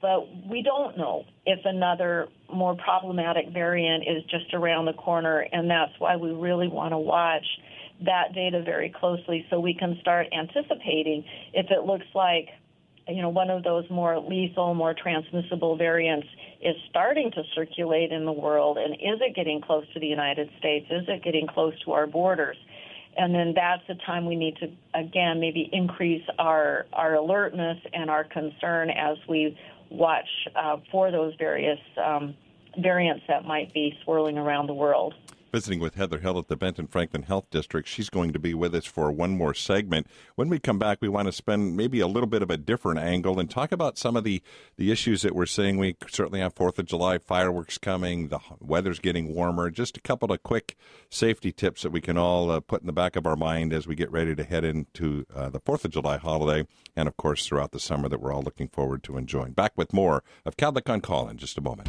but 0.00 0.28
we 0.48 0.62
don't 0.62 0.96
know 0.96 1.24
if 1.44 1.58
another 1.64 2.28
more 2.52 2.76
problematic 2.76 3.48
variant 3.52 4.04
is 4.06 4.22
just 4.24 4.54
around 4.54 4.86
the 4.86 4.92
corner, 4.92 5.46
and 5.52 5.70
that's 5.70 5.92
why 5.98 6.16
we 6.16 6.30
really 6.30 6.68
want 6.68 6.92
to 6.92 6.98
watch 6.98 7.46
that 8.04 8.34
data 8.34 8.62
very 8.62 8.90
closely 8.90 9.46
so 9.48 9.58
we 9.58 9.74
can 9.74 9.96
start 10.00 10.26
anticipating 10.32 11.24
if 11.54 11.70
it 11.70 11.84
looks 11.84 12.06
like 12.14 12.48
you 13.08 13.22
know, 13.22 13.28
one 13.28 13.50
of 13.50 13.62
those 13.62 13.88
more 13.88 14.18
lethal, 14.18 14.74
more 14.74 14.94
transmissible 14.94 15.76
variants 15.76 16.26
is 16.60 16.74
starting 16.90 17.30
to 17.32 17.42
circulate 17.54 18.10
in 18.10 18.24
the 18.24 18.32
world, 18.32 18.78
and 18.78 18.94
is 18.94 19.20
it 19.20 19.34
getting 19.34 19.60
close 19.60 19.84
to 19.94 20.00
the 20.00 20.06
United 20.06 20.50
States? 20.58 20.86
Is 20.90 21.04
it 21.08 21.22
getting 21.22 21.46
close 21.46 21.74
to 21.84 21.92
our 21.92 22.06
borders? 22.06 22.56
and 23.16 23.34
then 23.34 23.54
that's 23.54 23.82
the 23.88 23.94
time 23.94 24.26
we 24.26 24.36
need 24.36 24.56
to 24.56 24.70
again 24.94 25.40
maybe 25.40 25.68
increase 25.72 26.24
our 26.38 26.86
our 26.92 27.14
alertness 27.14 27.78
and 27.92 28.10
our 28.10 28.24
concern 28.24 28.90
as 28.90 29.16
we 29.28 29.56
watch 29.90 30.28
uh, 30.54 30.76
for 30.90 31.10
those 31.10 31.34
various 31.36 31.78
um, 31.96 32.34
variants 32.78 33.24
that 33.28 33.44
might 33.44 33.72
be 33.72 33.96
swirling 34.04 34.36
around 34.36 34.66
the 34.66 34.74
world 34.74 35.14
visiting 35.52 35.80
with 35.80 35.94
Heather 35.94 36.18
Hill 36.18 36.38
at 36.38 36.48
the 36.48 36.56
Benton 36.56 36.86
Franklin 36.86 37.22
Health 37.22 37.50
District. 37.50 37.88
She's 37.88 38.10
going 38.10 38.32
to 38.32 38.38
be 38.38 38.54
with 38.54 38.74
us 38.74 38.84
for 38.84 39.10
one 39.10 39.36
more 39.36 39.54
segment. 39.54 40.06
When 40.34 40.48
we 40.48 40.58
come 40.58 40.78
back, 40.78 40.98
we 41.00 41.08
want 41.08 41.26
to 41.26 41.32
spend 41.32 41.76
maybe 41.76 42.00
a 42.00 42.06
little 42.06 42.26
bit 42.26 42.42
of 42.42 42.50
a 42.50 42.56
different 42.56 43.00
angle 43.00 43.38
and 43.38 43.50
talk 43.50 43.72
about 43.72 43.98
some 43.98 44.16
of 44.16 44.24
the, 44.24 44.42
the 44.76 44.90
issues 44.90 45.22
that 45.22 45.34
we're 45.34 45.46
seeing. 45.46 45.78
We 45.78 45.96
certainly 46.08 46.40
have 46.40 46.54
Fourth 46.54 46.78
of 46.78 46.86
July 46.86 47.18
fireworks 47.18 47.78
coming, 47.78 48.28
the 48.28 48.40
weather's 48.60 48.98
getting 48.98 49.34
warmer. 49.34 49.70
Just 49.70 49.96
a 49.96 50.00
couple 50.00 50.32
of 50.32 50.42
quick 50.42 50.76
safety 51.10 51.52
tips 51.52 51.82
that 51.82 51.90
we 51.90 52.00
can 52.00 52.18
all 52.18 52.50
uh, 52.50 52.60
put 52.60 52.80
in 52.80 52.86
the 52.86 52.92
back 52.92 53.16
of 53.16 53.26
our 53.26 53.36
mind 53.36 53.72
as 53.72 53.86
we 53.86 53.94
get 53.94 54.10
ready 54.10 54.34
to 54.34 54.44
head 54.44 54.64
into 54.64 55.26
uh, 55.34 55.48
the 55.48 55.60
Fourth 55.60 55.84
of 55.84 55.90
July 55.90 56.16
holiday, 56.16 56.66
and 56.94 57.08
of 57.08 57.16
course 57.16 57.46
throughout 57.46 57.72
the 57.72 57.80
summer 57.80 58.08
that 58.08 58.20
we're 58.20 58.32
all 58.32 58.42
looking 58.42 58.68
forward 58.68 59.02
to 59.04 59.16
enjoying. 59.16 59.52
Back 59.52 59.72
with 59.76 59.92
more 59.92 60.22
of 60.44 60.56
Kadlec 60.56 60.90
on 60.90 61.00
Call 61.00 61.28
in 61.28 61.36
just 61.36 61.58
a 61.58 61.60
moment. 61.60 61.88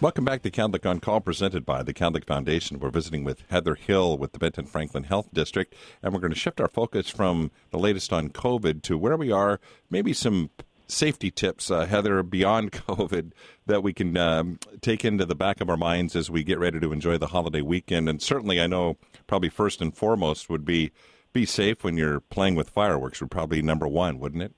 Welcome 0.00 0.24
back 0.24 0.42
to 0.42 0.50
Kadlec 0.50 0.84
on 0.90 0.98
Call, 0.98 1.20
presented 1.20 1.64
by 1.64 1.84
the 1.84 1.94
Kadlec 1.94 2.26
Foundation. 2.26 2.80
We're 2.80 2.90
visiting 2.90 3.22
with 3.22 3.44
Heather 3.48 3.76
Hill 3.76 4.18
with 4.18 4.32
the 4.32 4.40
Benton 4.40 4.66
Franklin 4.66 5.04
Health 5.04 5.28
District, 5.32 5.72
and 6.02 6.12
we're 6.12 6.20
going 6.20 6.32
to 6.32 6.38
shift 6.38 6.60
our 6.60 6.68
focus 6.68 7.08
from 7.08 7.52
the 7.70 7.78
latest 7.78 8.12
on 8.12 8.30
COVID 8.30 8.82
to 8.82 8.98
where 8.98 9.16
we 9.16 9.30
are, 9.30 9.60
maybe 9.88 10.12
some 10.12 10.50
safety 10.88 11.30
tips, 11.30 11.70
uh, 11.70 11.86
Heather, 11.86 12.24
beyond 12.24 12.72
COVID 12.88 13.30
that 13.66 13.84
we 13.84 13.92
can 13.92 14.16
um, 14.16 14.58
take 14.80 15.04
into 15.04 15.24
the 15.24 15.36
back 15.36 15.60
of 15.60 15.70
our 15.70 15.76
minds 15.76 16.16
as 16.16 16.28
we 16.28 16.42
get 16.42 16.58
ready 16.58 16.80
to 16.80 16.92
enjoy 16.92 17.16
the 17.16 17.28
holiday 17.28 17.62
weekend. 17.62 18.08
And 18.08 18.20
certainly, 18.20 18.60
I 18.60 18.66
know 18.66 18.96
probably 19.28 19.48
first 19.48 19.80
and 19.80 19.96
foremost 19.96 20.50
would 20.50 20.64
be 20.64 20.90
be 21.32 21.46
safe 21.46 21.84
when 21.84 21.96
you're 21.96 22.20
playing 22.20 22.56
with 22.56 22.68
fireworks, 22.68 23.20
would 23.20 23.30
probably 23.30 23.58
be 23.58 23.62
number 23.62 23.86
one, 23.86 24.18
wouldn't 24.18 24.42
it? 24.42 24.52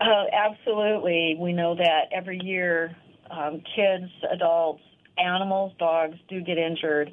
Uh, 0.00 0.24
absolutely. 0.32 1.36
We 1.38 1.52
know 1.52 1.74
that 1.74 2.06
every 2.12 2.40
year 2.42 2.96
um, 3.30 3.62
kids, 3.74 4.10
adults, 4.30 4.82
animals, 5.18 5.72
dogs 5.78 6.16
do 6.28 6.40
get 6.40 6.58
injured 6.58 7.12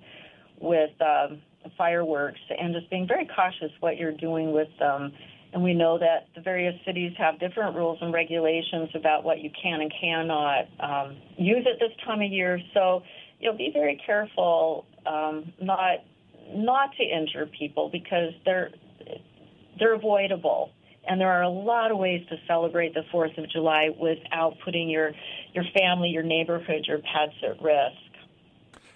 with 0.59 0.91
um, 1.01 1.41
fireworks, 1.77 2.39
and 2.57 2.73
just 2.73 2.89
being 2.89 3.07
very 3.07 3.27
cautious 3.35 3.71
what 3.79 3.97
you're 3.97 4.11
doing 4.11 4.51
with 4.51 4.69
them. 4.79 5.11
And 5.53 5.63
we 5.63 5.73
know 5.73 5.97
that 5.97 6.27
the 6.35 6.41
various 6.41 6.75
cities 6.85 7.13
have 7.17 7.39
different 7.39 7.75
rules 7.75 7.97
and 8.01 8.13
regulations 8.13 8.89
about 8.93 9.23
what 9.23 9.39
you 9.39 9.49
can 9.61 9.81
and 9.81 9.91
cannot 9.99 10.65
um, 10.79 11.17
use 11.37 11.65
at 11.71 11.79
this 11.79 11.91
time 12.05 12.21
of 12.21 12.29
year. 12.29 12.59
So, 12.73 13.03
you 13.39 13.49
know, 13.49 13.57
be 13.57 13.71
very 13.73 14.01
careful 14.05 14.85
um, 15.05 15.53
not 15.61 15.99
not 16.53 16.91
to 16.97 17.03
injure 17.03 17.47
people 17.47 17.89
because 17.89 18.33
they're 18.43 18.71
they're 19.79 19.93
avoidable. 19.93 20.71
And 21.07 21.21
there 21.21 21.31
are 21.31 21.43
a 21.43 21.49
lot 21.49 21.91
of 21.91 21.97
ways 21.97 22.25
to 22.29 22.37
celebrate 22.47 22.93
the 22.93 23.03
4th 23.13 23.37
of 23.37 23.49
July 23.49 23.89
without 23.99 24.55
putting 24.63 24.89
your, 24.89 25.11
your 25.55 25.65
family, 25.73 26.09
your 26.09 26.23
neighborhood, 26.23 26.85
your 26.87 26.99
pets 26.99 27.33
at 27.43 27.61
risk. 27.61 27.95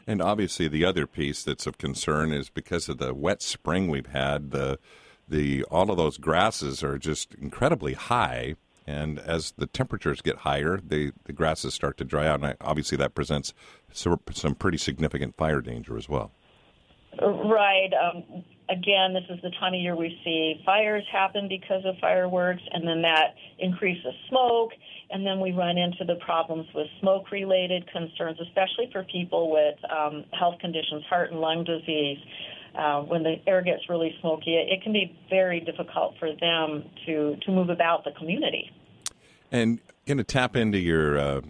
And 0.06 0.22
obviously, 0.22 0.68
the 0.68 0.86
other 0.86 1.08
piece 1.08 1.44
that's 1.44 1.66
of 1.66 1.78
concern 1.78 2.32
is 2.32 2.50
because 2.50 2.90
of 2.90 2.98
the 2.98 3.14
wet 3.14 3.42
spring 3.42 3.88
we've 3.88 4.08
had, 4.08 4.52
the, 4.52 4.80
the, 5.28 5.64
all 5.66 5.92
of 5.92 5.98
those 5.98 6.18
grasses 6.18 6.84
are 6.84 6.98
just 6.98 7.36
incredibly 7.36 7.94
high. 7.94 8.56
And 8.88 9.20
as 9.20 9.52
the 9.52 9.68
temperatures 9.68 10.22
get 10.22 10.38
higher, 10.38 10.80
the, 10.84 11.12
the 11.26 11.34
grasses 11.34 11.76
start 11.76 11.98
to 11.98 12.04
dry 12.04 12.28
out. 12.28 12.44
And 12.44 12.58
obviously, 12.60 12.98
that 12.98 13.14
presents 13.14 13.54
some 13.94 14.56
pretty 14.56 14.80
significant 14.80 15.38
fire 15.38 15.62
danger 15.62 15.96
as 15.96 16.10
well. 16.10 16.32
Right. 17.22 17.92
Um, 17.94 18.44
again, 18.70 19.14
this 19.14 19.24
is 19.30 19.42
the 19.42 19.50
time 19.60 19.74
of 19.74 19.80
year 19.80 19.96
we 19.96 20.20
see 20.24 20.62
fires 20.66 21.04
happen 21.12 21.48
because 21.48 21.84
of 21.86 21.96
fireworks, 22.00 22.62
and 22.72 22.88
then 22.88 23.02
that 23.02 23.36
increases 23.58 24.14
smoke, 24.30 24.72
and 25.10 25.26
then 25.26 25.40
we 25.40 25.52
run 25.52 25.78
into 25.78 26.06
the 26.06 26.16
problems 26.16 26.68
with 26.74 26.88
smoke 27.00 27.32
related 27.32 27.90
concerns, 27.92 28.40
especially 28.40 28.90
for 28.92 29.04
people 29.04 29.52
with 29.52 29.76
um, 29.92 30.24
health 30.38 30.60
conditions, 30.60 31.04
heart 31.10 31.32
and 31.32 31.40
lung 31.40 31.64
disease. 31.64 32.20
Uh, 32.78 33.02
when 33.02 33.24
the 33.24 33.36
air 33.48 33.64
gets 33.64 33.82
really 33.90 34.16
smoky, 34.22 34.56
it, 34.56 34.84
can 34.84 34.94
be 34.94 35.18
very 35.28 35.60
difficult 35.60 36.14
for 36.20 36.30
them 36.40 36.84
to, 37.06 37.36
to 37.42 37.52
move 37.52 37.70
about 37.70 38.04
the 38.04 38.12
community. 38.12 38.72
And 39.52 39.80
going 40.06 40.20
to 40.20 40.24
tap 40.24 40.56
into 40.56 40.78
your 40.78 41.18
uh, 41.18 41.42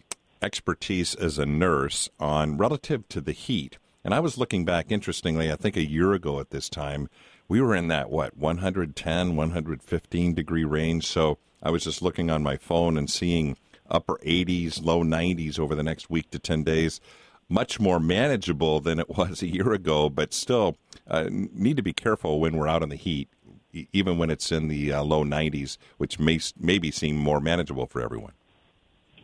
expertise 0.41 1.15
as 1.15 1.38
a 1.38 1.45
nurse 1.45 2.09
on 2.19 2.57
relative 2.57 3.07
to 3.09 3.19
the 3.19 3.33
heat. 3.33 3.77
And 4.03 4.13
I 4.13 4.19
was 4.19 4.37
looking 4.37 4.63
back, 4.63 4.91
interestingly, 4.91 5.51
I 5.51 5.55
think 5.55 5.75
a 5.75 5.85
year 5.85 6.13
ago 6.13 6.39
at 6.39 6.51
this 6.51 6.69
time, 6.69 7.09
we 7.47 7.59
were 7.61 7.75
in 7.75 7.89
that, 7.89 8.09
what, 8.09 8.37
110, 8.37 9.35
115 9.35 10.33
degree 10.33 10.63
range. 10.63 11.05
So 11.05 11.37
I 11.61 11.69
was 11.69 11.83
just 11.83 12.01
looking 12.01 12.29
on 12.29 12.41
my 12.41 12.55
phone 12.55 12.97
and 12.97 13.09
seeing 13.09 13.57
upper 13.89 14.17
80s, 14.23 14.83
low 14.83 15.03
90s 15.03 15.59
over 15.59 15.75
the 15.75 15.83
next 15.83 16.09
week 16.09 16.31
to 16.31 16.39
10 16.39 16.63
days. 16.63 17.01
Much 17.49 17.79
more 17.79 17.99
manageable 17.99 18.79
than 18.79 18.99
it 18.99 19.09
was 19.17 19.41
a 19.41 19.47
year 19.47 19.73
ago, 19.73 20.09
but 20.09 20.33
still 20.33 20.77
uh, 21.07 21.27
need 21.29 21.75
to 21.75 21.83
be 21.83 21.93
careful 21.93 22.39
when 22.39 22.55
we're 22.55 22.67
out 22.67 22.83
in 22.83 22.89
the 22.89 22.95
heat, 22.95 23.27
even 23.91 24.17
when 24.17 24.29
it's 24.29 24.51
in 24.51 24.69
the 24.69 24.93
uh, 24.93 25.03
low 25.03 25.25
90s, 25.25 25.77
which 25.97 26.19
may 26.19 26.39
maybe 26.57 26.89
seem 26.89 27.17
more 27.17 27.41
manageable 27.41 27.85
for 27.85 28.01
everyone. 28.01 28.33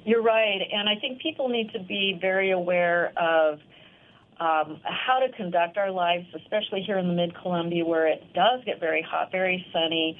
You're 0.03 0.21
right, 0.21 0.61
and 0.71 0.87
I 0.87 0.95
think 0.99 1.19
people 1.19 1.49
need 1.49 1.71
to 1.71 1.79
be 1.79 2.17
very 2.21 2.51
aware 2.51 3.11
of 3.17 3.59
um, 4.39 4.81
how 4.83 5.19
to 5.19 5.31
conduct 5.35 5.77
our 5.77 5.91
lives, 5.91 6.25
especially 6.35 6.81
here 6.81 6.97
in 6.97 7.07
the 7.07 7.13
Mid 7.13 7.35
Columbia 7.41 7.85
where 7.85 8.07
it 8.07 8.21
does 8.33 8.61
get 8.65 8.79
very 8.79 9.01
hot, 9.01 9.31
very 9.31 9.65
sunny. 9.71 10.19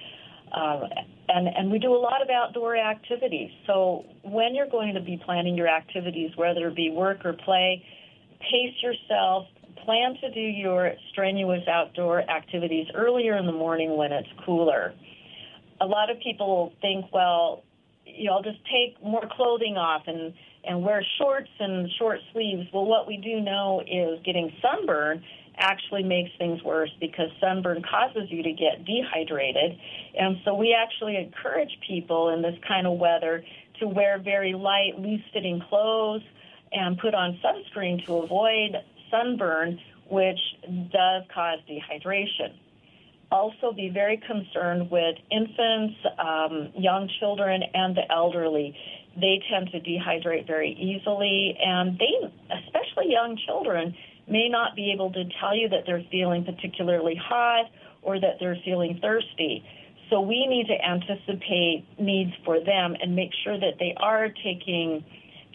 Uh, 0.52 0.88
and, 1.28 1.48
and 1.48 1.72
we 1.72 1.80
do 1.80 1.94
a 1.94 1.98
lot 1.98 2.22
of 2.22 2.30
outdoor 2.30 2.78
activities. 2.78 3.50
So 3.68 4.06
when 4.24 4.56
you're 4.56 4.70
going 4.70 4.94
to 4.94 5.02
be 5.02 5.20
planning 5.26 5.58
your 5.58 5.68
activities, 5.68 6.32
whether 6.36 6.68
it 6.68 6.76
be 6.76 6.92
work 6.92 7.26
or 7.26 7.34
play, 7.34 7.84
pace 8.40 8.76
yourself, 8.82 9.48
plan 9.84 10.16
to 10.22 10.32
do 10.32 10.40
your 10.40 10.94
strenuous 11.12 11.68
outdoor 11.68 12.22
activities 12.30 12.88
earlier 12.94 13.38
in 13.38 13.46
the 13.46 13.52
morning 13.52 13.98
when 13.98 14.12
it's 14.12 14.30
cooler. 14.46 14.94
A 15.82 15.86
lot 15.86 16.10
of 16.10 16.20
people 16.20 16.74
think, 16.82 17.06
well, 17.12 17.64
you 18.06 18.26
know, 18.26 18.34
I'll 18.34 18.44
just 18.44 18.60
take 18.66 19.02
more 19.04 19.28
clothing 19.30 19.78
off 19.78 20.04
and 20.08 20.34
and 20.68 20.84
wear 20.84 21.06
shorts 21.18 21.50
and 21.60 21.90
short 21.98 22.20
sleeves. 22.34 22.68
Well, 22.74 22.86
what 22.86 23.08
we 23.08 23.18
do 23.18 23.40
know 23.40 23.82
is 23.82 24.20
getting 24.24 24.52
sunburn 24.62 25.24
actually 25.58 26.04
makes 26.04 26.32
things 26.38 26.62
worse 26.64 26.92
because 27.00 27.30
sunburn 27.40 27.82
causes 27.82 28.30
you 28.30 28.44
to 28.44 28.52
get 28.52 28.86
dehydrated. 28.86 29.78
And 30.18 30.38
so 30.44 30.54
we 30.54 30.76
actually 30.76 31.18
encourage 31.18 31.72
people 31.88 32.30
in 32.30 32.42
this 32.42 32.56
kind 32.68 32.88
of 32.88 32.98
weather 33.00 33.44
to 33.80 33.88
wear 33.88 34.20
very 34.20 34.54
light, 34.54 34.98
loose 34.98 35.22
fitting 35.34 35.62
clothes 35.70 36.22
and 36.72 36.98
put 36.98 37.14
on 37.14 37.40
sunscreen 37.44 38.06
to 38.06 38.18
avoid 38.18 38.76
sunburn, 39.10 39.80
which 40.10 40.40
does 40.92 41.24
cause 41.34 41.60
dehydration. 41.70 42.54
Also, 43.32 43.74
be 43.74 43.90
very 43.90 44.22
concerned 44.28 44.90
with 44.92 45.16
infants, 45.32 45.96
um, 46.20 46.72
young 46.78 47.10
children, 47.20 47.64
and 47.74 47.96
the 47.98 48.10
elderly 48.12 48.76
they 49.16 49.42
tend 49.50 49.72
to 49.72 49.80
dehydrate 49.80 50.48
very 50.48 50.72
easily, 50.72 51.58
and 51.64 51.98
they, 51.98 52.34
especially 52.66 53.12
young 53.12 53.38
children, 53.46 53.96
may 54.28 54.50
not 54.50 54.76
be 54.76 54.92
able 54.92 55.12
to 55.14 55.24
tell 55.40 55.56
you 55.56 55.70
that 55.70 55.84
they're 55.86 56.04
feeling 56.12 56.44
particularly 56.44 57.16
hot 57.16 57.66
or 58.02 58.20
that 58.20 58.38
they're 58.40 58.58
feeling 58.66 59.00
thirsty. 59.02 59.64
So 60.10 60.22
we 60.22 60.46
need 60.48 60.68
to 60.68 60.86
anticipate 60.86 61.86
needs 62.00 62.32
for 62.44 62.60
them 62.60 62.96
and 63.02 63.16
make 63.16 63.32
sure 63.44 63.60
that 63.60 63.80
they 63.80 63.96
are 63.98 64.30
taking 64.44 65.04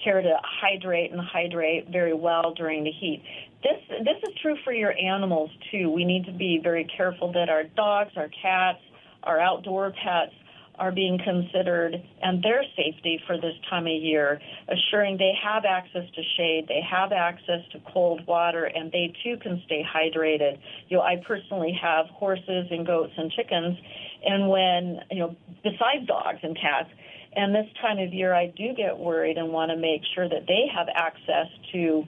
care 0.02 0.20
to 0.20 0.36
hydrate 0.42 1.12
and 1.12 1.20
hydrate 1.20 1.88
very 1.90 2.14
well 2.14 2.54
during 2.54 2.84
the 2.84 2.90
heat. 2.90 3.22
This 3.62 3.76
this 4.04 4.16
is 4.22 4.34
true 4.40 4.56
for 4.64 4.72
your 4.72 4.94
animals 4.98 5.50
too. 5.70 5.90
We 5.90 6.04
need 6.04 6.24
to 6.24 6.32
be 6.32 6.58
very 6.62 6.88
careful 6.96 7.32
that 7.32 7.48
our 7.48 7.64
dogs, 7.64 8.12
our 8.16 8.30
cats, 8.42 8.78
our 9.22 9.38
outdoor 9.38 9.90
pets 9.90 10.32
are 10.80 10.90
being 10.90 11.18
considered 11.22 11.94
and 12.22 12.42
their 12.42 12.64
safety 12.74 13.20
for 13.26 13.36
this 13.36 13.54
time 13.68 13.86
of 13.86 13.92
year, 13.92 14.40
assuring 14.68 15.18
they 15.18 15.34
have 15.40 15.64
access 15.64 16.06
to 16.16 16.22
shade, 16.36 16.64
they 16.66 16.80
have 16.80 17.12
access 17.12 17.60
to 17.72 17.78
cold 17.92 18.26
water, 18.26 18.64
and 18.64 18.90
they 18.90 19.12
too 19.22 19.36
can 19.42 19.62
stay 19.66 19.84
hydrated. 19.84 20.58
You 20.88 20.96
know, 20.96 21.02
I 21.02 21.22
personally 21.26 21.78
have 21.80 22.06
horses 22.06 22.64
and 22.70 22.86
goats 22.86 23.12
and 23.16 23.30
chickens, 23.30 23.76
and 24.24 24.48
when, 24.48 25.00
you 25.10 25.18
know, 25.18 25.36
besides 25.62 26.06
dogs 26.06 26.40
and 26.42 26.56
cats, 26.56 26.90
And 27.32 27.54
this 27.54 27.66
time 27.80 27.98
of 27.98 28.12
year, 28.12 28.34
I 28.34 28.46
do 28.46 28.74
get 28.74 28.98
worried 28.98 29.38
and 29.38 29.52
want 29.52 29.70
to 29.70 29.76
make 29.76 30.02
sure 30.14 30.28
that 30.28 30.46
they 30.48 30.64
have 30.74 30.88
access 30.94 31.46
to 31.72 32.04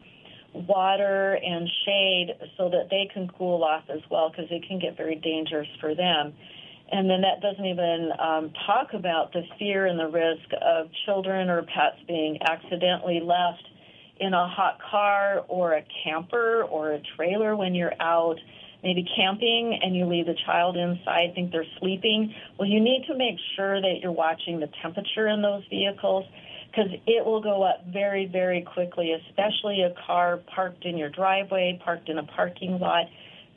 water 0.53 1.39
and 1.43 1.69
shade 1.87 2.35
so 2.57 2.69
that 2.69 2.89
they 2.91 3.09
can 3.13 3.31
cool 3.39 3.63
off 3.63 3.85
as 3.89 4.01
well 4.11 4.31
because 4.31 4.51
it 4.51 4.67
can 4.67 4.79
get 4.79 4.97
very 4.97 5.15
dangerous 5.15 5.69
for 5.81 5.95
them. 5.95 6.35
And 6.93 7.09
then 7.09 7.23
that 7.23 7.41
doesn't 7.41 7.65
even 7.65 8.11
um, 8.19 8.53
talk 8.67 8.93
about 8.93 9.33
the 9.33 9.43
fear 9.59 9.87
and 9.87 9.99
the 9.99 10.09
risk 10.09 10.45
of 10.61 10.89
children 11.07 11.49
or 11.49 11.63
pets 11.63 11.97
being 12.07 12.39
accidentally 12.43 13.21
left 13.21 13.65
in 14.21 14.35
a 14.35 14.47
hot 14.47 14.79
car 14.91 15.45
or 15.49 15.73
a 15.73 15.85
camper 16.05 16.65
or 16.65 16.93
a 16.93 17.01
trailer 17.17 17.57
when 17.57 17.75
you're 17.75 17.95
out 17.99 18.37
maybe 18.83 19.07
camping 19.17 19.79
and 19.83 19.97
you 19.97 20.07
leave 20.07 20.27
the 20.27 20.37
child 20.45 20.77
inside, 20.77 21.33
think 21.35 21.53
they're 21.53 21.65
sleeping. 21.79 22.35
Well, 22.59 22.69
you 22.69 22.81
need 22.81 23.05
to 23.09 23.17
make 23.17 23.37
sure 23.57 23.81
that 23.81 24.01
you're 24.03 24.13
watching 24.13 24.61
the 24.61 24.69
temperature 24.83 25.29
in 25.29 25.41
those 25.41 25.63
vehicles 25.71 26.27
because 26.71 26.91
it 27.07 27.25
will 27.25 27.41
go 27.41 27.63
up 27.63 27.85
very, 27.93 28.27
very 28.27 28.63
quickly, 28.63 29.13
especially 29.13 29.83
a 29.83 29.95
car 30.07 30.41
parked 30.55 30.85
in 30.85 30.97
your 30.97 31.11
driveway, 31.11 31.81
parked 31.85 32.09
in 32.09 32.19
a 32.19 32.25
parking 32.25 32.79
lot. 32.79 33.07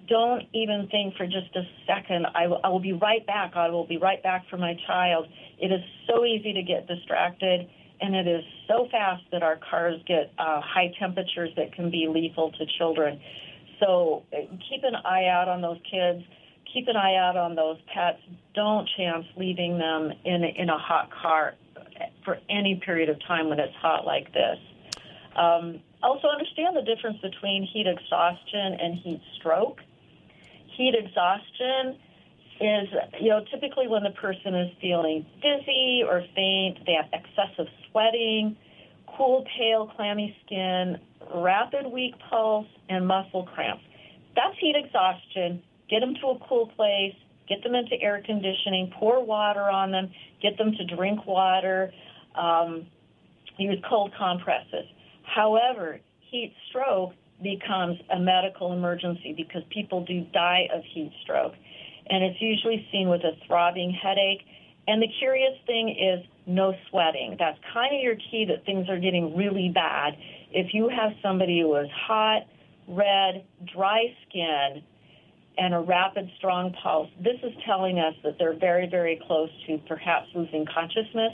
Don't 0.07 0.43
even 0.53 0.88
think 0.91 1.15
for 1.15 1.25
just 1.25 1.55
a 1.55 1.63
second, 1.88 2.27
I 2.35 2.47
will, 2.47 2.79
be 2.79 2.93
right 2.93 3.25
back. 3.25 3.55
I 3.55 3.69
will 3.69 3.88
be 3.88 3.97
right 3.97 4.21
back 4.21 4.45
for 4.50 4.57
my 4.57 4.77
child. 4.88 5.27
It 5.57 5.71
is 5.71 5.81
so 6.07 6.25
easy 6.25 6.53
to 6.53 6.62
get 6.62 6.88
distracted, 6.88 7.67
and 8.01 8.15
it 8.15 8.27
is 8.27 8.43
so 8.67 8.88
fast 8.91 9.24
that 9.31 9.41
our 9.41 9.57
cars 9.69 10.01
get 10.07 10.31
uh, 10.38 10.62
high 10.62 10.93
temperatures 11.00 11.50
that 11.55 11.74
can 11.74 11.89
be 11.89 12.07
lethal 12.07 12.51
to 12.51 12.65
children. 12.77 13.19
So 13.79 14.24
uh, 14.33 14.41
keep 14.69 14.83
an 14.83 14.95
eye 14.95 15.27
out 15.27 15.47
on 15.47 15.62
those 15.62 15.79
kids. 15.89 16.24
Keep 16.74 16.88
an 16.88 16.97
eye 16.97 17.15
out 17.15 17.38
on 17.38 17.55
those 17.55 17.77
pets. 17.93 18.19
Don't 18.53 18.88
chance 18.97 19.25
leaving 19.38 19.77
them 19.77 20.12
in 20.25 20.43
in 20.43 20.69
a 20.69 20.77
hot 20.77 21.09
car 21.12 21.55
for 22.24 22.38
any 22.50 22.81
period 22.83 23.09
of 23.09 23.17
time 23.27 23.50
when 23.50 23.59
it's 23.59 23.75
hot 23.75 24.05
like 24.05 24.33
this. 24.33 24.57
Um, 25.35 25.79
also, 26.01 26.27
understand 26.27 26.75
the 26.75 26.81
difference 26.81 27.17
between 27.21 27.63
heat 27.63 27.88
exhaustion 27.88 28.77
and 28.79 28.95
heat 28.95 29.21
stroke. 29.38 29.79
Heat 30.77 30.96
exhaustion 30.98 31.98
is, 32.60 32.88
you 33.22 33.29
know, 33.29 33.44
typically 33.51 33.88
when 33.88 34.03
the 34.03 34.12
person 34.12 34.55
is 34.55 34.72
feeling 34.82 35.25
dizzy 35.41 36.03
or 36.08 36.24
faint, 36.36 36.86
they 36.86 36.94
have 36.94 37.05
excessive 37.13 37.67
sweating, 37.89 38.55
cool, 39.17 39.46
pale, 39.58 39.91
clammy 39.96 40.36
skin, 40.46 40.98
rapid, 41.34 41.86
weak 41.88 42.13
pulse, 42.29 42.67
and 42.89 43.08
muscle 43.08 43.44
cramps. 43.53 43.84
That's 44.36 44.58
heat 44.60 44.75
exhaustion. 44.75 45.62
Get 45.89 46.00
them 46.00 46.15
to 46.22 46.27
a 46.27 46.39
cool 46.48 46.67
place, 46.75 47.15
get 47.48 47.63
them 47.63 47.75
into 47.75 47.96
air 48.01 48.22
conditioning, 48.25 48.91
pour 49.00 49.24
water 49.24 49.70
on 49.70 49.91
them, 49.91 50.12
get 50.41 50.58
them 50.58 50.74
to 50.74 50.96
drink 50.96 51.25
water, 51.25 51.91
um, 52.36 52.88
use 53.58 53.79
cold 53.88 54.12
compresses. 54.17 54.86
However, 55.24 56.00
heat 56.32 56.53
stroke 56.70 57.13
becomes 57.41 57.99
a 58.13 58.19
medical 58.19 58.73
emergency 58.73 59.33
because 59.35 59.61
people 59.69 60.03
do 60.05 60.21
die 60.33 60.67
of 60.73 60.83
heat 60.93 61.11
stroke. 61.23 61.53
And 62.07 62.23
it's 62.23 62.41
usually 62.41 62.87
seen 62.91 63.09
with 63.09 63.21
a 63.21 63.31
throbbing 63.47 63.91
headache. 63.91 64.45
And 64.87 65.01
the 65.01 65.07
curious 65.19 65.57
thing 65.65 65.89
is 65.89 66.25
no 66.45 66.73
sweating. 66.89 67.35
That's 67.39 67.57
kind 67.73 67.95
of 67.95 68.01
your 68.01 68.15
key 68.15 68.45
that 68.49 68.65
things 68.65 68.87
are 68.89 68.99
getting 68.99 69.35
really 69.35 69.71
bad. 69.73 70.13
If 70.51 70.73
you 70.73 70.89
have 70.89 71.11
somebody 71.23 71.61
who 71.61 71.75
is 71.77 71.87
hot, 72.07 72.43
red, 72.87 73.43
dry 73.73 74.05
skin, 74.27 74.83
and 75.57 75.73
a 75.73 75.79
rapid, 75.79 76.29
strong 76.37 76.73
pulse, 76.83 77.09
this 77.19 77.37
is 77.41 77.51
telling 77.65 77.97
us 77.97 78.13
that 78.23 78.37
they're 78.37 78.57
very, 78.57 78.87
very 78.87 79.19
close 79.25 79.49
to 79.67 79.79
perhaps 79.87 80.27
losing 80.35 80.65
consciousness. 80.65 81.33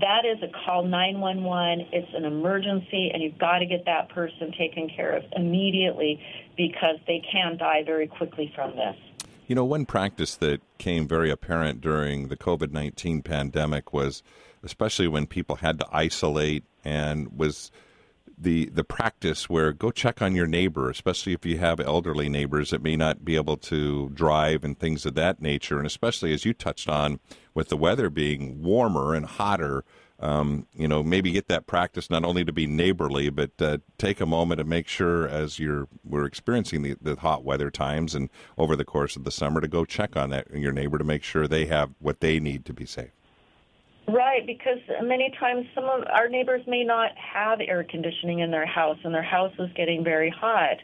That 0.00 0.24
is 0.24 0.42
a 0.42 0.48
call 0.64 0.84
911. 0.84 1.88
It's 1.92 2.08
an 2.14 2.24
emergency, 2.24 3.10
and 3.12 3.22
you've 3.22 3.38
got 3.38 3.58
to 3.58 3.66
get 3.66 3.84
that 3.84 4.08
person 4.08 4.52
taken 4.58 4.88
care 4.88 5.16
of 5.16 5.24
immediately 5.36 6.20
because 6.56 6.96
they 7.06 7.22
can 7.30 7.58
die 7.58 7.82
very 7.84 8.06
quickly 8.06 8.50
from 8.54 8.74
this. 8.76 8.96
You 9.46 9.54
know, 9.54 9.64
one 9.64 9.84
practice 9.84 10.34
that 10.36 10.60
came 10.78 11.06
very 11.06 11.30
apparent 11.30 11.82
during 11.82 12.28
the 12.28 12.36
COVID 12.36 12.72
19 12.72 13.22
pandemic 13.22 13.92
was 13.92 14.22
especially 14.62 15.08
when 15.08 15.26
people 15.26 15.56
had 15.56 15.78
to 15.80 15.86
isolate 15.92 16.64
and 16.84 17.36
was 17.36 17.70
the 18.38 18.66
the 18.66 18.84
practice 18.84 19.48
where 19.48 19.72
go 19.72 19.90
check 19.90 20.22
on 20.22 20.34
your 20.34 20.46
neighbor, 20.46 20.90
especially 20.90 21.32
if 21.32 21.44
you 21.44 21.58
have 21.58 21.80
elderly 21.80 22.28
neighbors 22.28 22.70
that 22.70 22.82
may 22.82 22.96
not 22.96 23.24
be 23.24 23.36
able 23.36 23.56
to 23.56 24.10
drive 24.10 24.64
and 24.64 24.78
things 24.78 25.06
of 25.06 25.14
that 25.14 25.40
nature, 25.40 25.78
and 25.78 25.86
especially 25.86 26.32
as 26.32 26.44
you 26.44 26.52
touched 26.52 26.88
on 26.88 27.20
with 27.54 27.68
the 27.68 27.76
weather 27.76 28.10
being 28.10 28.62
warmer 28.62 29.14
and 29.14 29.26
hotter. 29.26 29.84
Um, 30.20 30.68
you 30.72 30.86
know, 30.86 31.02
maybe 31.02 31.32
get 31.32 31.48
that 31.48 31.66
practice 31.66 32.08
not 32.08 32.24
only 32.24 32.44
to 32.44 32.52
be 32.52 32.68
neighborly, 32.68 33.28
but 33.28 33.50
uh, 33.60 33.78
take 33.98 34.20
a 34.20 34.26
moment 34.26 34.60
to 34.60 34.64
make 34.64 34.86
sure 34.86 35.26
as 35.26 35.58
you're 35.58 35.88
we're 36.04 36.26
experiencing 36.26 36.82
the, 36.82 36.96
the 37.02 37.16
hot 37.16 37.42
weather 37.42 37.72
times 37.72 38.14
and 38.14 38.30
over 38.56 38.76
the 38.76 38.84
course 38.84 39.16
of 39.16 39.24
the 39.24 39.32
summer 39.32 39.60
to 39.60 39.66
go 39.66 39.84
check 39.84 40.16
on 40.16 40.30
that 40.30 40.48
your 40.54 40.70
neighbor 40.70 40.96
to 40.96 41.02
make 41.02 41.24
sure 41.24 41.48
they 41.48 41.66
have 41.66 41.90
what 41.98 42.20
they 42.20 42.38
need 42.38 42.64
to 42.66 42.72
be 42.72 42.86
safe. 42.86 43.10
Right, 44.08 44.44
because 44.46 44.78
many 45.02 45.32
times 45.38 45.66
some 45.74 45.84
of 45.84 46.04
our 46.12 46.28
neighbors 46.28 46.62
may 46.66 46.82
not 46.82 47.10
have 47.16 47.60
air 47.60 47.84
conditioning 47.84 48.40
in 48.40 48.50
their 48.50 48.66
house 48.66 48.98
and 49.04 49.14
their 49.14 49.22
house 49.22 49.52
is 49.58 49.70
getting 49.76 50.02
very 50.02 50.28
hot. 50.30 50.76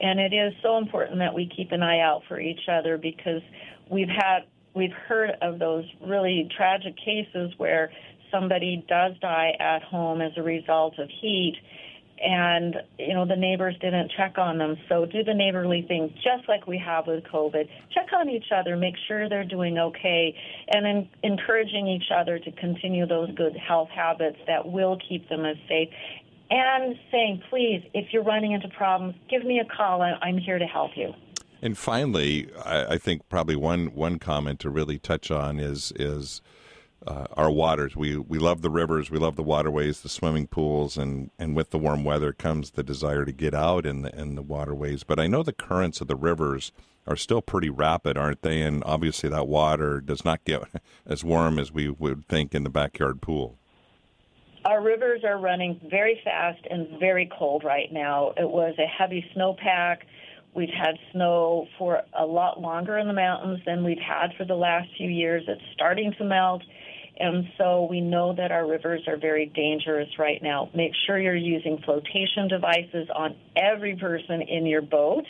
And 0.00 0.18
it 0.18 0.32
is 0.32 0.52
so 0.62 0.78
important 0.78 1.18
that 1.18 1.34
we 1.34 1.48
keep 1.54 1.72
an 1.72 1.82
eye 1.82 2.00
out 2.00 2.22
for 2.26 2.40
each 2.40 2.68
other 2.70 2.98
because 2.98 3.42
we've 3.90 4.08
had 4.08 4.40
we've 4.74 4.92
heard 4.92 5.32
of 5.40 5.58
those 5.58 5.84
really 6.00 6.48
tragic 6.56 6.96
cases 6.96 7.52
where 7.58 7.92
somebody 8.32 8.84
does 8.88 9.12
die 9.20 9.52
at 9.60 9.82
home 9.82 10.20
as 10.20 10.32
a 10.36 10.42
result 10.42 10.98
of 10.98 11.08
heat 11.20 11.56
and 12.22 12.76
you 12.98 13.14
know 13.14 13.26
the 13.26 13.36
neighbors 13.36 13.74
didn't 13.80 14.10
check 14.16 14.38
on 14.38 14.58
them. 14.58 14.76
So 14.88 15.06
do 15.06 15.24
the 15.24 15.34
neighborly 15.34 15.82
thing 15.82 16.12
just 16.16 16.48
like 16.48 16.66
we 16.66 16.78
have 16.78 17.06
with 17.06 17.24
covid. 17.24 17.68
Check 17.92 18.08
on 18.12 18.28
each 18.28 18.46
other 18.54 18.76
make 18.76 18.94
sure 19.08 19.28
they're 19.28 19.44
doing 19.44 19.78
okay 19.78 20.36
and 20.68 20.84
then 20.84 21.08
encouraging 21.22 21.88
each 21.88 22.10
other 22.14 22.38
to 22.38 22.52
continue 22.52 23.06
those 23.06 23.30
good 23.34 23.56
health 23.56 23.88
habits 23.88 24.38
that 24.46 24.66
will 24.66 24.98
keep 25.08 25.28
them 25.28 25.44
as 25.44 25.56
safe. 25.68 25.88
And 26.50 26.96
saying 27.10 27.42
please 27.50 27.82
if 27.94 28.12
you're 28.12 28.24
running 28.24 28.52
into 28.52 28.68
problems 28.68 29.14
give 29.28 29.44
me 29.44 29.60
a 29.60 29.76
call. 29.76 30.02
I'm 30.02 30.38
here 30.38 30.58
to 30.58 30.66
help 30.66 30.92
you. 30.96 31.12
And 31.62 31.76
finally 31.76 32.48
i, 32.64 32.94
I 32.94 32.98
think 32.98 33.28
probably 33.28 33.56
one 33.56 33.86
one 33.94 34.18
comment 34.18 34.60
to 34.60 34.70
really 34.70 34.98
touch 34.98 35.30
on 35.30 35.58
is 35.58 35.92
is 35.96 36.42
uh, 37.06 37.26
our 37.36 37.50
waters. 37.50 37.96
We 37.96 38.16
we 38.16 38.38
love 38.38 38.62
the 38.62 38.70
rivers, 38.70 39.10
we 39.10 39.18
love 39.18 39.36
the 39.36 39.42
waterways, 39.42 40.00
the 40.00 40.08
swimming 40.08 40.46
pools, 40.46 40.96
and, 40.96 41.30
and 41.38 41.54
with 41.54 41.70
the 41.70 41.78
warm 41.78 42.04
weather 42.04 42.32
comes 42.32 42.72
the 42.72 42.82
desire 42.82 43.24
to 43.24 43.32
get 43.32 43.54
out 43.54 43.86
in 43.86 44.02
the 44.02 44.14
in 44.18 44.34
the 44.34 44.42
waterways. 44.42 45.04
But 45.04 45.20
I 45.20 45.26
know 45.26 45.42
the 45.42 45.52
currents 45.52 46.00
of 46.00 46.08
the 46.08 46.16
rivers 46.16 46.72
are 47.06 47.16
still 47.16 47.42
pretty 47.42 47.70
rapid, 47.70 48.16
aren't 48.16 48.42
they? 48.42 48.62
And 48.62 48.82
obviously, 48.84 49.28
that 49.28 49.48
water 49.48 50.00
does 50.00 50.24
not 50.24 50.44
get 50.44 50.62
as 51.06 51.22
warm 51.22 51.58
as 51.58 51.72
we 51.72 51.88
would 51.88 52.26
think 52.28 52.54
in 52.54 52.64
the 52.64 52.70
backyard 52.70 53.20
pool. 53.20 53.58
Our 54.64 54.80
rivers 54.80 55.24
are 55.24 55.38
running 55.38 55.78
very 55.90 56.18
fast 56.24 56.66
and 56.70 56.98
very 56.98 57.30
cold 57.38 57.64
right 57.64 57.92
now. 57.92 58.32
It 58.38 58.48
was 58.48 58.74
a 58.78 58.86
heavy 58.86 59.22
snowpack. 59.36 59.98
We've 60.54 60.70
had 60.70 60.94
snow 61.12 61.66
for 61.76 62.00
a 62.18 62.24
lot 62.24 62.60
longer 62.60 62.96
in 62.96 63.06
the 63.06 63.12
mountains 63.12 63.60
than 63.66 63.84
we've 63.84 63.98
had 63.98 64.28
for 64.38 64.46
the 64.46 64.54
last 64.54 64.88
few 64.96 65.10
years. 65.10 65.42
It's 65.48 65.60
starting 65.74 66.14
to 66.16 66.24
melt 66.24 66.62
and 67.18 67.44
so 67.58 67.86
we 67.88 68.00
know 68.00 68.34
that 68.34 68.50
our 68.50 68.66
rivers 68.66 69.02
are 69.06 69.16
very 69.16 69.46
dangerous 69.46 70.08
right 70.18 70.42
now. 70.42 70.70
Make 70.74 70.92
sure 71.06 71.18
you're 71.18 71.36
using 71.36 71.78
flotation 71.84 72.48
devices 72.48 73.08
on 73.14 73.36
every 73.56 73.96
person 73.96 74.42
in 74.42 74.66
your 74.66 74.82
boat, 74.82 75.24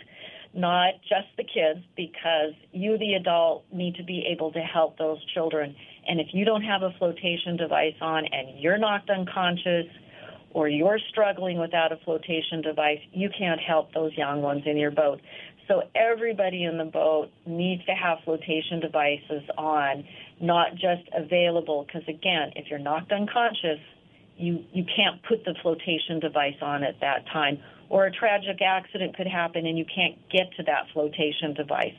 not 0.54 0.94
just 1.02 1.28
the 1.36 1.44
kids, 1.44 1.84
because 1.96 2.54
you, 2.72 2.96
the 2.98 3.14
adult, 3.14 3.64
need 3.72 3.96
to 3.96 4.04
be 4.04 4.26
able 4.32 4.52
to 4.52 4.60
help 4.60 4.96
those 4.98 5.18
children. 5.34 5.76
And 6.06 6.20
if 6.20 6.28
you 6.32 6.44
don't 6.44 6.62
have 6.62 6.82
a 6.82 6.90
flotation 6.98 7.56
device 7.56 7.96
on 8.00 8.24
and 8.26 8.58
you're 8.58 8.78
knocked 8.78 9.10
unconscious, 9.10 9.86
or 10.54 10.68
you're 10.68 11.00
struggling 11.10 11.58
without 11.58 11.92
a 11.92 11.96
flotation 12.04 12.62
device, 12.62 13.00
you 13.12 13.28
can't 13.36 13.60
help 13.60 13.92
those 13.92 14.16
young 14.16 14.40
ones 14.40 14.62
in 14.64 14.76
your 14.76 14.92
boat. 14.92 15.20
So 15.68 15.82
everybody 15.94 16.64
in 16.64 16.76
the 16.76 16.84
boat 16.84 17.30
needs 17.46 17.84
to 17.86 17.92
have 17.92 18.18
flotation 18.24 18.80
devices 18.80 19.42
on 19.56 20.04
not 20.40 20.72
just 20.72 21.08
available 21.16 21.86
because 21.86 22.06
again, 22.08 22.52
if 22.56 22.66
you're 22.68 22.78
knocked 22.78 23.12
unconscious, 23.12 23.80
you 24.36 24.64
you 24.72 24.84
can't 24.84 25.22
put 25.22 25.44
the 25.44 25.54
flotation 25.62 26.20
device 26.20 26.56
on 26.60 26.82
at 26.82 27.00
that 27.00 27.24
time 27.32 27.58
or 27.88 28.06
a 28.06 28.10
tragic 28.12 28.60
accident 28.60 29.16
could 29.16 29.26
happen 29.26 29.66
and 29.66 29.78
you 29.78 29.84
can't 29.84 30.16
get 30.30 30.50
to 30.56 30.62
that 30.64 30.86
flotation 30.92 31.54
device. 31.54 31.94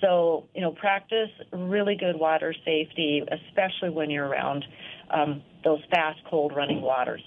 So, 0.00 0.44
you 0.54 0.60
know, 0.60 0.72
practice 0.72 1.30
really 1.52 1.96
good 1.96 2.16
water 2.16 2.54
safety, 2.64 3.22
especially 3.22 3.90
when 3.90 4.10
you're 4.10 4.26
around 4.26 4.64
um, 5.10 5.42
those 5.64 5.80
fast, 5.90 6.20
cold 6.28 6.54
running 6.54 6.82
waters. 6.82 7.22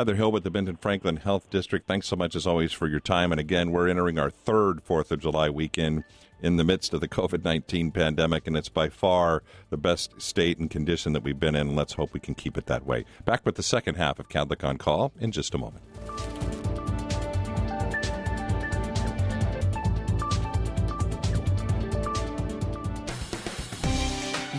Heather 0.00 0.14
Hill 0.14 0.32
with 0.32 0.44
the 0.44 0.50
Benton 0.50 0.76
Franklin 0.76 1.18
Health 1.18 1.50
District. 1.50 1.86
Thanks 1.86 2.08
so 2.08 2.16
much, 2.16 2.34
as 2.34 2.46
always, 2.46 2.72
for 2.72 2.88
your 2.88 3.00
time. 3.00 3.32
And 3.32 3.38
again, 3.38 3.70
we're 3.70 3.86
entering 3.86 4.18
our 4.18 4.30
third 4.30 4.82
Fourth 4.82 5.12
of 5.12 5.20
July 5.20 5.50
weekend 5.50 6.04
in 6.40 6.56
the 6.56 6.64
midst 6.64 6.94
of 6.94 7.02
the 7.02 7.06
COVID 7.06 7.44
19 7.44 7.90
pandemic, 7.90 8.46
and 8.46 8.56
it's 8.56 8.70
by 8.70 8.88
far 8.88 9.42
the 9.68 9.76
best 9.76 10.18
state 10.18 10.58
and 10.58 10.70
condition 10.70 11.12
that 11.12 11.22
we've 11.22 11.38
been 11.38 11.54
in. 11.54 11.76
Let's 11.76 11.92
hope 11.92 12.14
we 12.14 12.20
can 12.20 12.34
keep 12.34 12.56
it 12.56 12.64
that 12.64 12.86
way. 12.86 13.04
Back 13.26 13.44
with 13.44 13.56
the 13.56 13.62
second 13.62 13.96
half 13.96 14.18
of 14.18 14.30
Kadlec 14.30 14.66
on 14.66 14.78
Call 14.78 15.12
in 15.20 15.32
just 15.32 15.54
a 15.54 15.58
moment. 15.58 15.82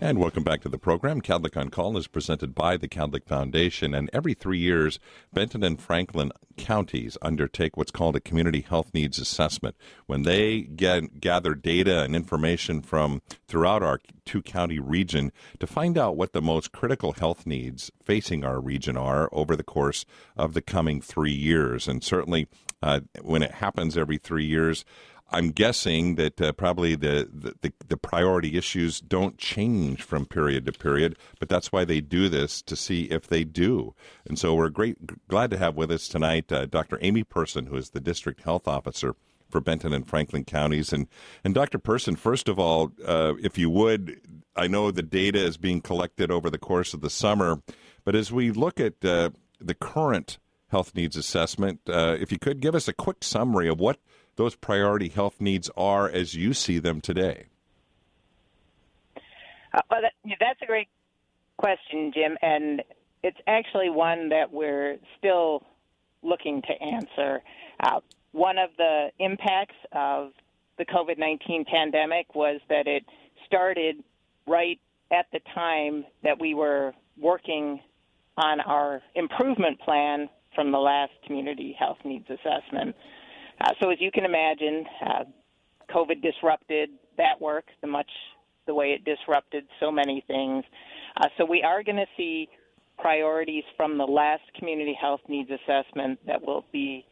And 0.00 0.18
welcome 0.18 0.42
back 0.42 0.60
to 0.62 0.68
the 0.68 0.76
program. 0.76 1.22
Kadlec 1.22 1.56
on 1.56 1.70
Call 1.70 1.96
is 1.96 2.08
presented 2.08 2.54
by 2.54 2.76
the 2.76 2.88
Kadlec 2.88 3.26
Foundation. 3.26 3.94
And 3.94 4.10
every 4.12 4.34
three 4.34 4.58
years, 4.58 4.98
Benton 5.32 5.62
and 5.62 5.80
Franklin 5.80 6.32
counties 6.56 7.16
undertake 7.22 7.76
what's 7.76 7.92
called 7.92 8.16
a 8.16 8.20
community 8.20 8.60
health 8.60 8.92
needs 8.92 9.18
assessment. 9.18 9.76
When 10.06 10.22
they 10.22 10.62
get, 10.62 11.20
gather 11.20 11.54
data 11.54 12.02
and 12.02 12.14
information 12.14 12.82
from 12.82 13.22
throughout 13.46 13.82
our 13.82 14.00
two 14.26 14.42
county 14.42 14.80
region 14.80 15.32
to 15.60 15.66
find 15.66 15.96
out 15.96 16.16
what 16.16 16.32
the 16.32 16.42
most 16.42 16.72
critical 16.72 17.12
health 17.12 17.46
needs 17.46 17.90
facing 18.02 18.44
our 18.44 18.60
region 18.60 18.96
are 18.96 19.28
over 19.32 19.54
the 19.54 19.62
course 19.62 20.04
of 20.36 20.54
the 20.54 20.62
coming 20.62 21.00
three 21.00 21.32
years. 21.32 21.86
And 21.86 22.02
certainly, 22.02 22.48
uh, 22.82 23.00
when 23.22 23.42
it 23.42 23.52
happens 23.52 23.96
every 23.96 24.18
three 24.18 24.44
years, 24.44 24.84
I'm 25.30 25.50
guessing 25.50 26.14
that 26.16 26.40
uh, 26.40 26.52
probably 26.52 26.94
the, 26.94 27.28
the, 27.60 27.72
the, 27.88 27.96
priority 27.96 28.56
issues 28.56 29.00
don't 29.00 29.38
change 29.38 30.02
from 30.02 30.26
period 30.26 30.66
to 30.66 30.72
period, 30.72 31.16
but 31.40 31.48
that's 31.48 31.72
why 31.72 31.84
they 31.84 32.00
do 32.00 32.28
this 32.28 32.62
to 32.62 32.76
see 32.76 33.04
if 33.04 33.26
they 33.26 33.42
do. 33.42 33.94
And 34.26 34.38
so 34.38 34.54
we're 34.54 34.68
great, 34.68 35.26
glad 35.26 35.50
to 35.50 35.58
have 35.58 35.76
with 35.76 35.90
us 35.90 36.06
tonight 36.08 36.52
uh, 36.52 36.66
Dr. 36.66 36.98
Amy 37.00 37.24
Person, 37.24 37.66
who 37.66 37.76
is 37.76 37.90
the 37.90 38.00
district 38.00 38.42
health 38.42 38.68
officer 38.68 39.16
for 39.54 39.60
Benton 39.60 39.92
and 39.92 40.06
Franklin 40.06 40.44
counties. 40.44 40.92
And 40.92 41.06
and 41.44 41.54
Dr. 41.54 41.78
Person, 41.78 42.16
first 42.16 42.48
of 42.48 42.58
all, 42.58 42.92
uh, 43.06 43.34
if 43.40 43.56
you 43.56 43.70
would, 43.70 44.20
I 44.56 44.66
know 44.66 44.90
the 44.90 45.02
data 45.02 45.38
is 45.38 45.56
being 45.56 45.80
collected 45.80 46.30
over 46.30 46.50
the 46.50 46.58
course 46.58 46.92
of 46.92 47.00
the 47.00 47.10
summer, 47.10 47.62
but 48.04 48.14
as 48.14 48.32
we 48.32 48.50
look 48.50 48.80
at 48.80 49.04
uh, 49.04 49.30
the 49.60 49.74
current 49.74 50.38
health 50.68 50.94
needs 50.94 51.16
assessment, 51.16 51.80
uh, 51.88 52.16
if 52.18 52.32
you 52.32 52.38
could 52.38 52.60
give 52.60 52.74
us 52.74 52.88
a 52.88 52.92
quick 52.92 53.22
summary 53.22 53.68
of 53.68 53.78
what 53.78 53.98
those 54.36 54.54
priority 54.54 55.08
health 55.08 55.40
needs 55.40 55.70
are 55.76 56.08
as 56.08 56.34
you 56.34 56.54
see 56.54 56.78
them 56.78 57.00
today? 57.00 57.46
Uh, 59.72 59.80
well, 59.90 60.02
that, 60.02 60.12
that's 60.40 60.60
a 60.62 60.66
great 60.66 60.88
question, 61.56 62.12
Jim, 62.14 62.36
and 62.42 62.82
it's 63.22 63.38
actually 63.46 63.90
one 63.90 64.28
that 64.28 64.52
we're 64.52 64.96
still 65.18 65.62
looking 66.22 66.62
to 66.62 66.82
answer. 66.82 67.42
Uh, 67.82 68.00
one 68.32 68.58
of 68.58 68.70
the 68.76 69.08
impacts 69.18 69.76
of 69.92 70.32
the 70.78 70.84
COVID 70.84 71.18
19 71.18 71.64
pandemic 71.64 72.34
was 72.34 72.60
that 72.68 72.86
it 72.86 73.04
started 73.46 74.02
right 74.46 74.80
at 75.12 75.26
the 75.32 75.40
time 75.54 76.04
that 76.22 76.40
we 76.40 76.54
were 76.54 76.92
working 77.18 77.80
on 78.36 78.60
our 78.60 79.00
improvement 79.14 79.80
plan 79.80 80.28
from 80.54 80.72
the 80.72 80.78
last 80.78 81.12
community 81.26 81.76
health 81.78 81.98
needs 82.04 82.26
assessment. 82.28 82.94
Uh, 83.60 83.70
so 83.80 83.90
as 83.90 83.98
you 84.00 84.10
can 84.10 84.24
imagine, 84.24 84.84
uh, 85.04 85.24
COVID 85.90 86.22
disrupted 86.22 86.90
that 87.16 87.40
work 87.40 87.64
the 87.80 87.86
much 87.86 88.10
the 88.66 88.74
way 88.74 88.92
it 88.92 89.04
disrupted 89.04 89.64
so 89.78 89.90
many 89.90 90.24
things. 90.26 90.64
Uh, 91.16 91.28
so 91.36 91.44
we 91.44 91.62
are 91.62 91.82
going 91.82 91.96
to 91.96 92.06
see 92.16 92.48
priorities 92.98 93.64
from 93.76 93.98
the 93.98 94.04
last 94.04 94.42
community 94.58 94.96
health 94.98 95.20
needs 95.28 95.50
assessment 95.50 96.18
that 96.26 96.40
will 96.40 96.64
be 96.72 97.04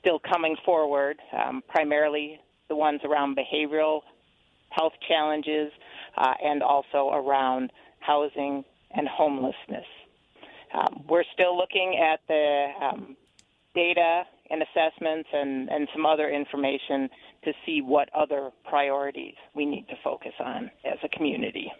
still 0.00 0.18
coming 0.18 0.56
forward, 0.64 1.18
um, 1.36 1.62
primarily 1.68 2.40
the 2.68 2.76
ones 2.76 3.00
around 3.04 3.36
behavioral 3.36 4.00
health 4.70 4.92
challenges 5.06 5.72
uh, 6.16 6.34
and 6.42 6.62
also 6.62 7.10
around 7.12 7.72
housing 8.00 8.64
and 8.92 9.08
homelessness. 9.08 9.86
Um, 10.72 11.04
we're 11.08 11.24
still 11.32 11.56
looking 11.56 11.98
at 11.98 12.20
the 12.28 12.66
um, 12.80 13.16
data 13.74 14.24
and 14.50 14.62
assessments 14.62 15.28
and, 15.32 15.68
and 15.68 15.88
some 15.94 16.06
other 16.06 16.30
information 16.30 17.08
to 17.44 17.52
see 17.64 17.80
what 17.80 18.08
other 18.14 18.50
priorities 18.68 19.34
we 19.54 19.66
need 19.66 19.86
to 19.88 19.94
focus 20.02 20.32
on 20.40 20.70
as 20.84 20.98
a 21.02 21.08
community. 21.08 21.70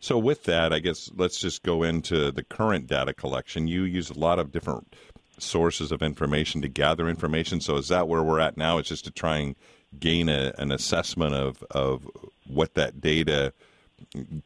So, 0.00 0.18
with 0.18 0.44
that, 0.44 0.72
I 0.72 0.80
guess 0.80 1.10
let's 1.16 1.38
just 1.38 1.62
go 1.62 1.82
into 1.82 2.30
the 2.30 2.44
current 2.44 2.86
data 2.86 3.14
collection. 3.14 3.68
You 3.68 3.84
use 3.84 4.10
a 4.10 4.18
lot 4.18 4.38
of 4.38 4.52
different 4.52 4.94
sources 5.38 5.90
of 5.90 6.02
information 6.02 6.60
to 6.62 6.68
gather 6.68 7.08
information. 7.08 7.60
So, 7.60 7.76
is 7.76 7.88
that 7.88 8.06
where 8.06 8.22
we're 8.22 8.40
at 8.40 8.56
now? 8.56 8.78
It's 8.78 8.90
just 8.90 9.06
to 9.06 9.10
try 9.10 9.38
and 9.38 9.56
gain 9.98 10.28
a, 10.28 10.52
an 10.58 10.72
assessment 10.72 11.34
of, 11.34 11.62
of 11.70 12.06
what 12.46 12.74
that 12.74 13.00
data, 13.00 13.52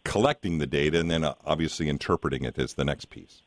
collecting 0.04 0.58
the 0.58 0.66
data, 0.66 1.00
and 1.00 1.10
then 1.10 1.24
obviously 1.44 1.88
interpreting 1.88 2.44
it 2.44 2.58
is 2.58 2.74
the 2.74 2.84
next 2.84 3.10
piece. 3.10 3.42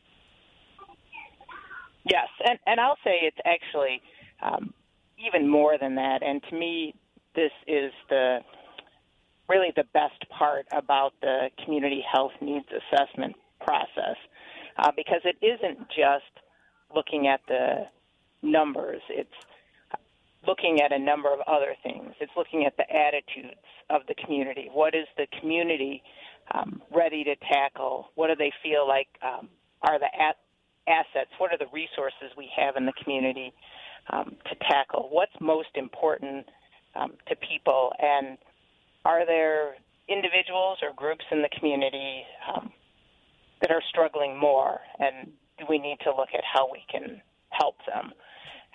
And 2.44 2.58
and 2.66 2.80
I'll 2.80 2.98
say 3.04 3.20
it's 3.22 3.38
actually 3.44 4.02
um, 4.42 4.72
even 5.18 5.48
more 5.48 5.78
than 5.78 5.94
that. 5.96 6.22
And 6.22 6.42
to 6.50 6.54
me, 6.56 6.94
this 7.34 7.52
is 7.66 7.92
the 8.08 8.40
really 9.48 9.72
the 9.76 9.84
best 9.92 10.28
part 10.30 10.66
about 10.72 11.12
the 11.20 11.48
community 11.64 12.02
health 12.10 12.32
needs 12.40 12.66
assessment 12.70 13.34
process 13.60 14.16
uh, 14.78 14.90
because 14.96 15.20
it 15.24 15.36
isn't 15.44 15.88
just 15.88 16.32
looking 16.94 17.26
at 17.26 17.40
the 17.48 17.86
numbers. 18.42 19.02
It's 19.08 19.28
looking 20.46 20.80
at 20.80 20.92
a 20.92 20.98
number 20.98 21.32
of 21.32 21.40
other 21.46 21.74
things. 21.82 22.12
It's 22.20 22.32
looking 22.36 22.66
at 22.66 22.76
the 22.76 22.84
attitudes 22.90 23.60
of 23.90 24.02
the 24.08 24.14
community. 24.24 24.68
What 24.72 24.94
is 24.94 25.06
the 25.16 25.26
community 25.40 26.02
um, 26.52 26.82
ready 26.94 27.24
to 27.24 27.36
tackle? 27.36 28.08
What 28.14 28.28
do 28.28 28.34
they 28.36 28.52
feel 28.62 28.86
like 28.86 29.08
um, 29.22 29.48
are 29.82 29.98
the 29.98 30.06
at- 30.06 30.41
assets? 30.88 31.30
What 31.38 31.52
are 31.52 31.58
the 31.58 31.70
resources 31.72 32.34
we 32.36 32.48
have 32.56 32.76
in 32.76 32.86
the 32.86 32.92
community 33.02 33.52
um, 34.10 34.36
to 34.48 34.54
tackle? 34.68 35.08
What's 35.10 35.32
most 35.40 35.74
important 35.74 36.46
um, 36.94 37.12
to 37.28 37.36
people? 37.36 37.92
And 37.98 38.38
are 39.04 39.26
there 39.26 39.76
individuals 40.08 40.78
or 40.82 40.92
groups 40.94 41.24
in 41.30 41.42
the 41.42 41.48
community 41.58 42.22
um, 42.54 42.72
that 43.60 43.70
are 43.70 43.82
struggling 43.90 44.38
more? 44.38 44.80
And 44.98 45.32
do 45.58 45.64
we 45.68 45.78
need 45.78 45.98
to 46.04 46.10
look 46.10 46.30
at 46.34 46.42
how 46.44 46.68
we 46.70 46.82
can 46.90 47.20
help 47.50 47.76
them? 47.86 48.12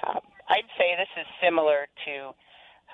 Um, 0.07 0.19
I'd 0.49 0.69
say 0.77 0.95
this 0.97 1.11
is 1.19 1.27
similar 1.43 1.87
to 2.05 2.31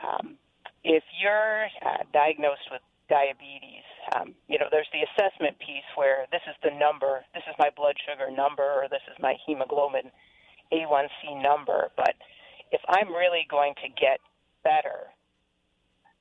um, 0.08 0.38
if 0.84 1.04
you're 1.22 1.66
uh, 1.86 2.04
diagnosed 2.12 2.68
with 2.72 2.82
diabetes. 3.10 3.83
Um, 4.16 4.36
you 4.48 4.60
know, 4.60 4.68
there's 4.72 4.90
the 4.92 5.06
assessment 5.14 5.58
piece 5.60 5.88
where 5.96 6.26
this 6.32 6.44
is 6.48 6.56
the 6.64 6.72
number, 6.78 7.24
this 7.34 7.44
is 7.48 7.56
my 7.58 7.70
blood 7.76 7.96
sugar 8.04 8.30
number, 8.30 8.64
or 8.64 8.88
this 8.90 9.04
is 9.10 9.16
my 9.22 9.36
hemoglobin 9.46 10.12
A1C 10.72 11.42
number. 11.42 11.92
But 11.96 12.16
if 12.72 12.82
I'm 12.88 13.14
really 13.14 13.48
going 13.50 13.74
to 13.84 13.90
get 13.90 14.20
better, 14.64 15.12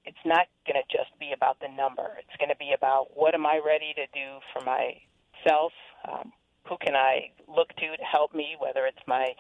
it's 0.05 0.25
not 0.25 0.47
going 0.67 0.81
to 0.81 0.87
just 0.91 1.11
be 1.19 1.33
about 1.35 1.59
the 1.61 1.69
number. 1.69 2.19
It's 2.19 2.37
going 2.39 2.51
to 2.51 2.59
be 2.59 2.75
about 2.75 3.15
what 3.15 3.35
am 3.35 3.47
I 3.47 3.61
ready 3.65 3.95
to 3.95 4.07
do 4.13 4.43
for 4.53 4.63
myself? 4.63 5.73
Um, 6.07 6.33
who 6.69 6.77
can 6.79 6.95
I 6.95 7.31
look 7.49 7.69
to 7.69 7.97
to 7.97 8.05
help 8.05 8.35
me? 8.35 8.57
Whether 8.59 8.87
it's 8.87 9.03
my 9.07 9.35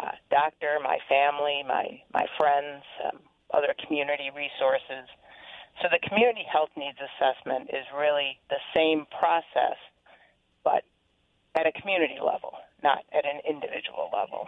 uh, 0.00 0.12
doctor, 0.30 0.78
my 0.82 0.98
family, 1.08 1.62
my 1.66 2.00
my 2.12 2.26
friends, 2.36 2.84
um, 3.04 3.20
other 3.52 3.74
community 3.86 4.30
resources. 4.34 5.08
So 5.82 5.88
the 5.90 5.98
community 6.08 6.44
health 6.50 6.70
needs 6.76 6.98
assessment 6.98 7.70
is 7.70 7.84
really 7.96 8.38
the 8.48 8.60
same 8.74 9.06
process, 9.18 9.76
but 10.62 10.84
at 11.54 11.66
a 11.66 11.72
community 11.72 12.18
level, 12.24 12.52
not 12.82 12.98
at 13.12 13.24
an 13.24 13.40
individual 13.48 14.10
level. 14.12 14.46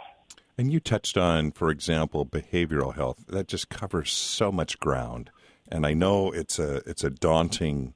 And 0.59 0.73
you 0.73 0.81
touched 0.81 1.19
on, 1.19 1.51
for 1.53 1.71
example, 1.71 2.25
behavioral 2.25 2.95
health. 2.95 3.25
That 3.29 3.49
just 3.49 3.69
covers 3.69 4.13
so 4.13 4.51
much 4.51 4.79
ground, 4.79 5.31
and 5.71 5.85
I 5.87 5.93
know 5.93 6.31
it's 6.31 6.59
a 6.59 6.77
it's 6.89 7.05
a 7.05 7.11
daunting 7.11 7.93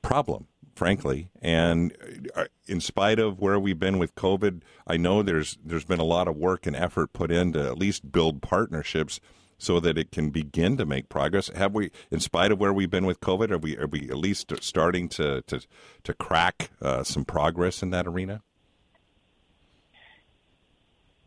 problem, 0.00 0.46
frankly. 0.74 1.28
And 1.42 2.30
uh, 2.34 2.46
in 2.66 2.80
spite 2.80 3.18
of 3.18 3.40
where 3.40 3.58
we've 3.58 3.78
been 3.78 3.98
with 3.98 4.14
COVID, 4.14 4.62
I 4.86 4.96
know 4.96 5.22
there's 5.22 5.58
there's 5.62 5.84
been 5.84 6.00
a 6.00 6.04
lot 6.04 6.26
of 6.26 6.36
work 6.36 6.66
and 6.66 6.74
effort 6.74 7.12
put 7.12 7.30
in 7.30 7.52
to 7.52 7.66
at 7.66 7.78
least 7.78 8.10
build 8.10 8.40
partnerships 8.40 9.20
so 9.58 9.80
that 9.80 9.96
it 9.98 10.10
can 10.10 10.30
begin 10.30 10.76
to 10.76 10.86
make 10.86 11.08
progress? 11.08 11.48
Have 11.54 11.74
we, 11.74 11.90
in 12.10 12.20
spite 12.20 12.52
of 12.52 12.58
where 12.58 12.72
we've 12.72 12.90
been 12.90 13.06
with 13.06 13.20
COVID, 13.20 13.50
are 13.50 13.58
we 13.58 13.76
are 13.78 13.86
we 13.86 14.08
at 14.10 14.16
least 14.16 14.52
starting 14.60 15.08
to 15.10 15.42
to 15.42 15.60
to 16.02 16.14
crack 16.14 16.70
uh, 16.80 17.02
some 17.02 17.24
progress 17.24 17.82
in 17.82 17.90
that 17.90 18.06
arena? 18.06 18.42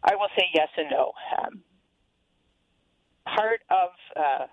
I 0.03 0.15
will 0.15 0.29
say 0.37 0.45
yes 0.53 0.69
and 0.77 0.87
no. 0.89 1.11
Um, 1.37 1.61
part 3.25 3.61
of 3.69 3.89
uh, 4.15 4.45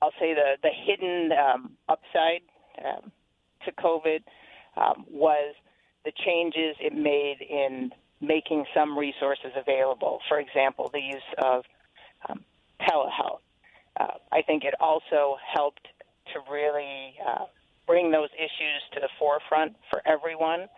I'll 0.00 0.12
say 0.20 0.34
the 0.34 0.56
the 0.62 0.70
hidden 0.86 1.30
um, 1.32 1.72
upside 1.88 2.42
um, 2.84 3.10
to 3.64 3.72
COVID 3.72 4.20
um, 4.76 5.04
was 5.10 5.54
the 6.04 6.12
changes 6.24 6.76
it 6.80 6.94
made 6.94 7.38
in 7.40 7.90
making 8.20 8.64
some 8.74 8.98
resources 8.98 9.52
available. 9.56 10.20
For 10.28 10.40
example, 10.40 10.90
the 10.92 11.00
use 11.00 11.22
of 11.38 11.64
um, 12.28 12.44
telehealth. 12.80 13.40
Uh, 13.98 14.18
I 14.32 14.42
think 14.42 14.64
it 14.64 14.74
also 14.80 15.36
helped 15.54 15.86
to 16.32 16.40
really 16.50 17.14
uh, 17.26 17.44
bring 17.86 18.10
those 18.10 18.28
issues 18.36 18.82
to 18.94 19.00
the 19.00 19.08
forefront 19.18 19.74
for 19.90 20.02
everyone, 20.06 20.68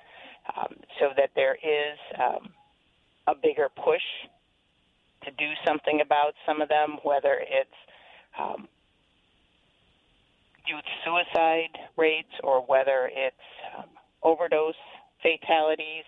um, 0.57 0.75
so 0.99 1.09
that 1.17 1.31
there 1.35 1.55
is 1.55 1.99
um, 2.19 2.51
a 3.27 3.35
bigger 3.35 3.69
push 3.69 4.03
to 5.25 5.31
do 5.33 5.51
something 5.67 6.01
about 6.01 6.35
some 6.47 6.61
of 6.61 6.69
them, 6.69 6.99
whether 7.03 7.41
it's 7.41 7.69
um, 8.39 8.69
youth 10.67 10.85
suicide 11.05 11.77
rates 11.97 12.33
or 12.43 12.61
whether 12.63 13.11
it's 13.13 13.37
um, 13.77 13.87
overdose 14.23 14.75
fatalities. 15.23 16.05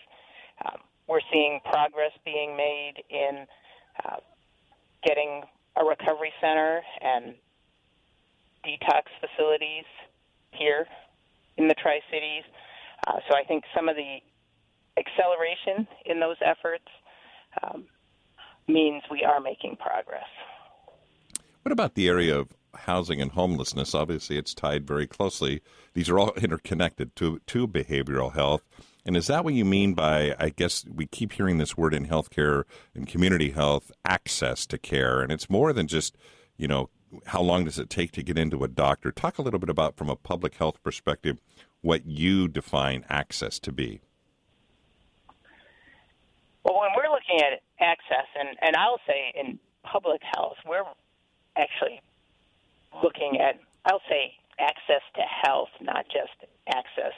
Um, 0.64 0.80
we're 1.08 1.20
seeing 1.32 1.60
progress 1.64 2.12
being 2.24 2.56
made 2.56 2.94
in 3.10 3.46
uh, 4.04 4.16
getting 5.04 5.42
a 5.76 5.84
recovery 5.84 6.32
center 6.40 6.82
and 7.00 7.34
detox 8.64 9.02
facilities 9.20 9.84
here 10.52 10.86
in 11.56 11.68
the 11.68 11.74
Tri 11.74 12.00
Cities. 12.10 12.44
Uh, 13.06 13.18
so 13.28 13.36
I 13.36 13.44
think 13.44 13.64
some 13.74 13.88
of 13.88 13.96
the 13.96 14.18
acceleration 14.96 15.86
in 16.06 16.20
those 16.20 16.36
efforts 16.44 16.84
um, 17.62 17.84
means 18.68 19.02
we 19.10 19.24
are 19.24 19.40
making 19.40 19.76
progress. 19.76 20.28
What 21.62 21.72
about 21.72 21.94
the 21.94 22.08
area 22.08 22.38
of 22.38 22.48
housing 22.74 23.20
and 23.20 23.32
homelessness? 23.32 23.94
Obviously, 23.94 24.36
it's 24.36 24.54
tied 24.54 24.86
very 24.86 25.06
closely. 25.06 25.62
These 25.94 26.08
are 26.08 26.18
all 26.18 26.32
interconnected 26.36 27.14
to 27.16 27.40
to 27.46 27.66
behavioral 27.66 28.32
health. 28.32 28.62
And 29.04 29.16
is 29.16 29.26
that 29.26 29.44
what 29.44 29.54
you 29.54 29.64
mean 29.64 29.94
by, 29.94 30.34
I 30.38 30.50
guess 30.50 30.84
we 30.88 31.06
keep 31.06 31.32
hearing 31.32 31.58
this 31.58 31.76
word 31.76 31.92
in 31.92 32.06
healthcare 32.06 32.64
and 32.94 33.06
community 33.06 33.50
health, 33.50 33.90
access 34.04 34.64
to 34.66 34.78
care? 34.78 35.20
And 35.20 35.32
it's 35.32 35.50
more 35.50 35.72
than 35.72 35.88
just, 35.88 36.16
you 36.56 36.68
know, 36.68 36.88
how 37.26 37.42
long 37.42 37.64
does 37.64 37.78
it 37.78 37.90
take 37.90 38.12
to 38.12 38.22
get 38.22 38.38
into 38.38 38.62
a 38.62 38.68
doctor? 38.68 39.10
Talk 39.10 39.38
a 39.38 39.42
little 39.42 39.58
bit 39.58 39.68
about, 39.68 39.96
from 39.96 40.08
a 40.08 40.16
public 40.16 40.54
health 40.54 40.82
perspective, 40.82 41.38
what 41.80 42.06
you 42.06 42.46
define 42.46 43.04
access 43.08 43.58
to 43.60 43.72
be. 43.72 44.00
Well, 46.64 46.80
when 46.80 46.90
we're 46.96 47.10
looking 47.10 47.40
at 47.40 47.60
access, 47.80 48.26
and, 48.38 48.56
and 48.62 48.76
I'll 48.76 49.00
say 49.06 49.32
in 49.34 49.58
public 49.82 50.22
health, 50.22 50.56
we're 50.64 50.84
actually 51.56 52.00
looking 53.02 53.40
at, 53.40 53.58
I'll 53.84 54.00
say, 54.08 54.34
access 54.60 55.02
to 55.16 55.22
health, 55.22 55.70
not 55.80 56.06
just 56.06 56.50
access 56.68 57.12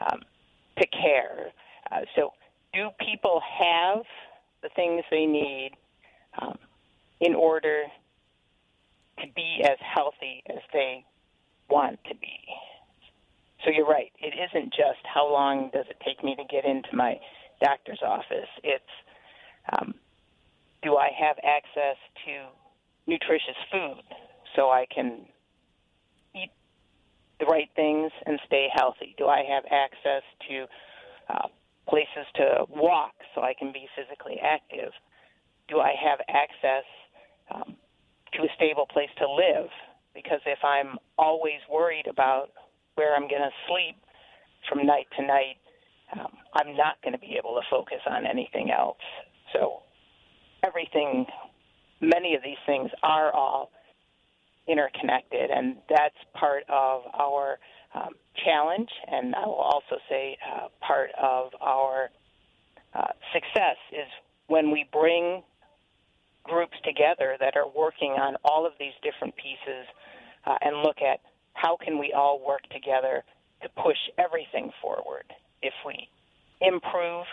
um, 0.00 0.20
to 0.78 0.86
care. 0.86 1.52
Uh, 1.90 2.00
so, 2.16 2.32
do 2.72 2.88
people 3.00 3.40
have 3.58 4.04
the 4.62 4.70
things 4.74 5.04
they 5.10 5.26
need 5.26 5.72
um, 6.40 6.58
in 7.20 7.34
order 7.34 7.84
to 9.18 9.24
be 9.34 9.62
as 9.62 9.78
healthy 9.80 10.42
as 10.48 10.62
they 10.72 11.04
want 11.68 11.98
to 12.08 12.14
be? 12.14 12.38
So, 13.64 13.70
you're 13.70 13.86
right. 13.86 14.12
It 14.18 14.34
isn't 14.34 14.70
just 14.70 15.04
how 15.04 15.30
long 15.30 15.70
does 15.72 15.84
it 15.90 15.96
take 16.04 16.24
me 16.24 16.34
to 16.36 16.44
get 16.44 16.64
into 16.64 16.94
my 16.94 17.20
doctor's 17.62 18.00
office. 18.04 18.48
It's 18.64 18.84
um, 19.72 19.94
do 20.82 20.96
I 20.96 21.10
have 21.18 21.36
access 21.44 21.96
to 22.26 22.48
nutritious 23.06 23.56
food 23.70 24.02
so 24.56 24.70
I 24.70 24.86
can 24.92 25.26
the 27.42 27.50
right 27.50 27.68
things 27.74 28.10
and 28.26 28.38
stay 28.46 28.68
healthy? 28.74 29.14
Do 29.18 29.26
I 29.26 29.42
have 29.48 29.64
access 29.70 30.22
to 30.48 30.66
uh, 31.28 31.48
places 31.88 32.26
to 32.36 32.64
walk 32.68 33.12
so 33.34 33.42
I 33.42 33.54
can 33.58 33.72
be 33.72 33.86
physically 33.96 34.38
active? 34.42 34.92
Do 35.68 35.80
I 35.80 35.94
have 35.98 36.20
access 36.28 36.86
um, 37.52 37.76
to 38.34 38.42
a 38.42 38.48
stable 38.56 38.86
place 38.86 39.10
to 39.18 39.26
live? 39.26 39.68
Because 40.14 40.40
if 40.46 40.58
I'm 40.62 40.98
always 41.18 41.60
worried 41.70 42.06
about 42.06 42.50
where 42.94 43.14
I'm 43.14 43.28
going 43.28 43.42
to 43.42 43.54
sleep 43.66 43.96
from 44.68 44.86
night 44.86 45.06
to 45.18 45.26
night, 45.26 45.56
um, 46.12 46.32
I'm 46.54 46.76
not 46.76 47.00
going 47.02 47.14
to 47.14 47.18
be 47.18 47.34
able 47.38 47.54
to 47.54 47.62
focus 47.70 48.00
on 48.08 48.26
anything 48.26 48.70
else. 48.70 49.00
So, 49.52 49.82
everything, 50.64 51.26
many 52.00 52.34
of 52.34 52.42
these 52.42 52.60
things 52.66 52.90
are 53.02 53.32
all 53.34 53.70
interconnected, 54.68 55.50
and 55.50 55.76
that's 55.88 56.14
part 56.34 56.64
of 56.68 57.02
our 57.14 57.58
um, 57.94 58.10
challenge, 58.44 58.88
and 59.10 59.34
I 59.34 59.46
will 59.46 59.54
also 59.54 59.96
say 60.08 60.38
uh, 60.46 60.68
part 60.80 61.10
of 61.20 61.50
our 61.60 62.10
uh, 62.94 63.12
success 63.32 63.76
is 63.92 64.08
when 64.46 64.70
we 64.70 64.86
bring 64.92 65.42
groups 66.44 66.76
together 66.84 67.36
that 67.40 67.56
are 67.56 67.68
working 67.76 68.12
on 68.12 68.36
all 68.44 68.66
of 68.66 68.72
these 68.78 68.92
different 69.02 69.34
pieces 69.36 69.86
uh, 70.46 70.56
and 70.62 70.82
look 70.82 70.96
at 71.02 71.20
how 71.54 71.76
can 71.76 71.98
we 71.98 72.12
all 72.12 72.44
work 72.44 72.62
together 72.72 73.22
to 73.62 73.68
push 73.82 73.98
everything 74.18 74.70
forward. 74.80 75.24
If 75.62 75.74
we 75.86 76.08
improve 76.60 77.24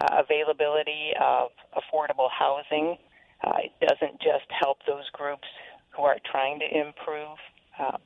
uh, 0.00 0.22
availability 0.22 1.10
of 1.20 1.50
affordable 1.74 2.28
housing, 2.30 2.96
uh, 3.44 3.58
it 3.64 3.72
doesn't 3.80 4.20
just 4.20 4.46
help 4.60 4.78
those 4.86 5.08
groups 5.12 5.48
who 5.96 6.02
are 6.02 6.16
trying 6.30 6.58
to 6.60 6.66
improve 6.66 7.38
uh, 7.78 7.96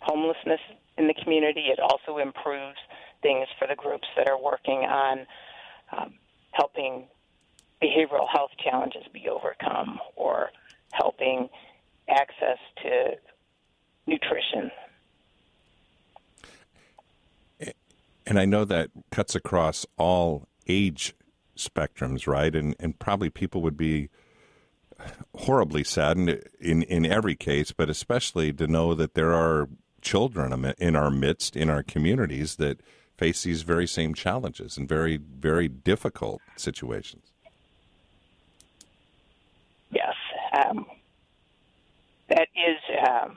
homelessness 0.00 0.60
in 0.96 1.06
the 1.06 1.14
community. 1.14 1.66
It 1.66 1.78
also 1.80 2.18
improves 2.18 2.78
things 3.22 3.46
for 3.58 3.66
the 3.66 3.74
groups 3.74 4.06
that 4.16 4.28
are 4.28 4.40
working 4.40 4.78
on 4.78 5.26
um, 5.96 6.14
helping 6.52 7.04
behavioral 7.82 8.28
health 8.30 8.50
challenges 8.62 9.02
be 9.12 9.28
overcome 9.28 10.00
or 10.16 10.50
helping 10.92 11.48
access 12.08 12.58
to 12.82 13.16
nutrition. 14.06 14.70
And 18.26 18.38
I 18.38 18.44
know 18.44 18.66
that 18.66 18.90
cuts 19.10 19.34
across 19.34 19.86
all 19.96 20.48
age 20.66 21.14
spectrums, 21.56 22.26
right? 22.26 22.54
And 22.54 22.76
and 22.78 22.98
probably 22.98 23.30
people 23.30 23.62
would 23.62 23.76
be 23.76 24.10
horribly 25.34 25.84
saddened 25.84 26.42
in 26.60 26.82
in 26.82 27.06
every 27.06 27.34
case, 27.34 27.72
but 27.72 27.88
especially 27.88 28.52
to 28.52 28.66
know 28.66 28.94
that 28.94 29.14
there 29.14 29.32
are 29.32 29.68
children 30.00 30.74
in 30.78 30.96
our 30.96 31.10
midst, 31.10 31.56
in 31.56 31.70
our 31.70 31.82
communities, 31.82 32.56
that 32.56 32.80
face 33.16 33.42
these 33.42 33.62
very 33.62 33.86
same 33.86 34.14
challenges 34.14 34.76
and 34.76 34.88
very, 34.88 35.16
very 35.16 35.68
difficult 35.68 36.40
situations. 36.56 37.24
Yes. 39.90 40.14
Um, 40.52 40.86
that 42.28 42.48
is, 42.54 42.78
um, 43.08 43.36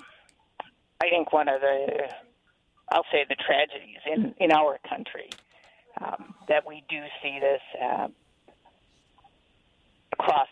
I 1.02 1.10
think, 1.10 1.34
one 1.34 1.48
of 1.48 1.62
the, 1.62 2.10
I'll 2.92 3.06
say, 3.12 3.26
the 3.28 3.36
tragedies 3.36 3.98
in, 4.06 4.36
in 4.40 4.52
our 4.52 4.78
country 4.88 5.30
um, 6.00 6.36
that 6.48 6.66
we 6.68 6.84
do 6.88 7.02
see 7.24 7.40
this 7.40 7.62
uh, 7.82 8.08
across 10.14 10.48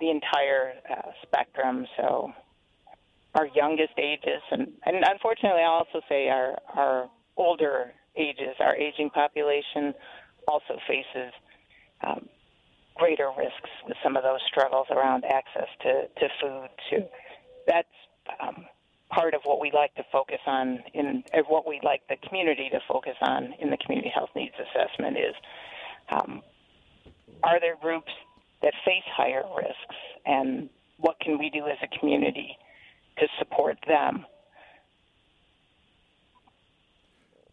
the 0.00 0.10
entire 0.10 0.74
uh, 0.90 1.10
spectrum. 1.22 1.86
So 1.96 2.32
our 3.34 3.48
youngest 3.54 3.94
ages, 3.98 4.42
and, 4.50 4.68
and 4.86 5.04
unfortunately, 5.08 5.62
I'll 5.62 5.84
also 5.84 6.00
say 6.08 6.28
our 6.28 6.58
our 6.74 7.10
older 7.36 7.92
ages, 8.16 8.54
our 8.60 8.76
aging 8.76 9.10
population, 9.10 9.94
also 10.46 10.78
faces 10.86 11.32
um, 12.06 12.28
greater 12.96 13.30
risks 13.36 13.70
with 13.88 13.96
some 14.02 14.16
of 14.16 14.22
those 14.22 14.40
struggles 14.46 14.86
around 14.90 15.24
access 15.24 15.68
to 15.82 16.02
to 16.20 16.28
food. 16.40 16.68
Too, 16.90 17.04
that's 17.66 17.88
um, 18.40 18.66
part 19.10 19.34
of 19.34 19.42
what 19.44 19.60
we 19.60 19.70
like 19.72 19.94
to 19.94 20.04
focus 20.10 20.40
on 20.46 20.82
in 20.92 21.22
what 21.48 21.66
we 21.66 21.80
like 21.82 22.02
the 22.08 22.16
community 22.28 22.68
to 22.70 22.80
focus 22.88 23.16
on 23.20 23.54
in 23.60 23.70
the 23.70 23.76
community 23.78 24.10
health 24.14 24.30
needs 24.34 24.54
assessment 24.58 25.16
is 25.16 25.34
um, 26.10 26.42
are 27.42 27.60
there 27.60 27.76
groups 27.80 28.12
that 28.62 28.72
face 28.84 29.04
higher 29.14 29.44
risks 29.56 29.96
and 30.26 30.68
what 30.98 31.18
can 31.20 31.38
we 31.38 31.50
do 31.50 31.66
as 31.66 31.76
a 31.82 31.98
community 31.98 32.56
to 33.18 33.26
support 33.38 33.78
them. 33.86 34.26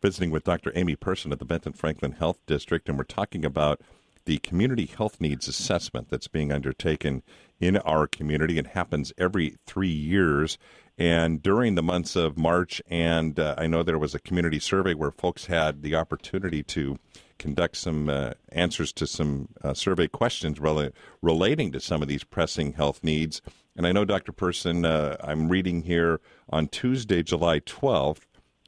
Visiting 0.01 0.31
with 0.31 0.43
Dr. 0.43 0.71
Amy 0.75 0.95
Person 0.95 1.31
at 1.31 1.39
the 1.39 1.45
Benton 1.45 1.73
Franklin 1.73 2.13
Health 2.13 2.39
District, 2.47 2.89
and 2.89 2.97
we're 2.97 3.03
talking 3.03 3.45
about 3.45 3.81
the 4.25 4.39
community 4.39 4.85
health 4.85 5.19
needs 5.19 5.47
assessment 5.47 6.09
that's 6.09 6.27
being 6.27 6.51
undertaken 6.51 7.23
in 7.59 7.77
our 7.77 8.07
community. 8.07 8.57
It 8.57 8.67
happens 8.67 9.13
every 9.17 9.55
three 9.65 9.89
years. 9.89 10.57
And 10.97 11.41
during 11.41 11.75
the 11.75 11.83
months 11.83 12.15
of 12.15 12.37
March, 12.37 12.81
and 12.87 13.39
uh, 13.39 13.55
I 13.57 13.67
know 13.67 13.81
there 13.81 13.97
was 13.97 14.13
a 14.13 14.19
community 14.19 14.59
survey 14.59 14.93
where 14.93 15.11
folks 15.11 15.47
had 15.47 15.81
the 15.81 15.95
opportunity 15.95 16.61
to 16.63 16.99
conduct 17.41 17.75
some 17.75 18.07
uh, 18.07 18.31
answers 18.51 18.93
to 18.93 19.07
some 19.07 19.49
uh, 19.63 19.73
survey 19.73 20.07
questions 20.07 20.59
rel- 20.59 20.91
relating 21.23 21.71
to 21.71 21.79
some 21.79 22.03
of 22.03 22.07
these 22.07 22.23
pressing 22.23 22.73
health 22.73 23.03
needs. 23.03 23.41
And 23.75 23.87
I 23.87 23.91
know, 23.91 24.05
Dr. 24.05 24.31
Person, 24.31 24.85
uh, 24.85 25.17
I'm 25.23 25.49
reading 25.49 25.81
here 25.81 26.21
on 26.49 26.67
Tuesday, 26.67 27.23
July 27.23 27.59
12th, 27.61 28.21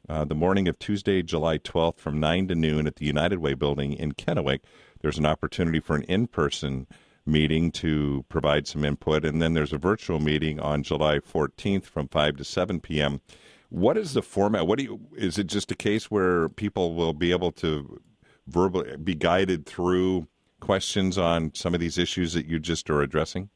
uh, 0.09 0.25
the 0.25 0.35
morning 0.35 0.67
of 0.67 0.79
Tuesday, 0.79 1.21
July 1.21 1.59
12th, 1.59 1.99
from 1.99 2.19
9 2.19 2.47
to 2.47 2.55
noon 2.55 2.87
at 2.87 2.95
the 2.95 3.05
United 3.05 3.39
Way 3.39 3.53
building 3.53 3.93
in 3.93 4.13
Kennewick. 4.13 4.61
There's 5.01 5.19
an 5.19 5.27
opportunity 5.27 5.79
for 5.79 5.95
an 5.95 6.03
in 6.03 6.25
person 6.25 6.87
meeting 7.27 7.71
to 7.73 8.25
provide 8.27 8.67
some 8.67 8.83
input. 8.83 9.23
And 9.23 9.39
then 9.39 9.53
there's 9.53 9.71
a 9.71 9.77
virtual 9.77 10.19
meeting 10.19 10.59
on 10.59 10.81
July 10.81 11.19
14th 11.19 11.83
from 11.83 12.07
5 12.07 12.37
to 12.37 12.43
7 12.43 12.79
p.m. 12.79 13.21
What 13.69 13.97
is 13.97 14.13
the 14.13 14.23
format? 14.23 14.65
What 14.65 14.79
do 14.79 14.83
you, 14.83 14.99
is 15.15 15.37
it 15.37 15.47
just 15.47 15.71
a 15.71 15.75
case 15.75 16.09
where 16.09 16.49
people 16.49 16.95
will 16.95 17.13
be 17.13 17.31
able 17.31 17.51
to 17.53 18.01
verbally 18.47 18.97
be 18.97 19.15
guided 19.15 19.65
through 19.65 20.27
questions 20.59 21.17
on 21.17 21.53
some 21.53 21.73
of 21.73 21.79
these 21.79 21.97
issues 21.97 22.33
that 22.33 22.45
you 22.45 22.59
just 22.59 22.89
are 22.89 23.01
addressing? 23.01 23.49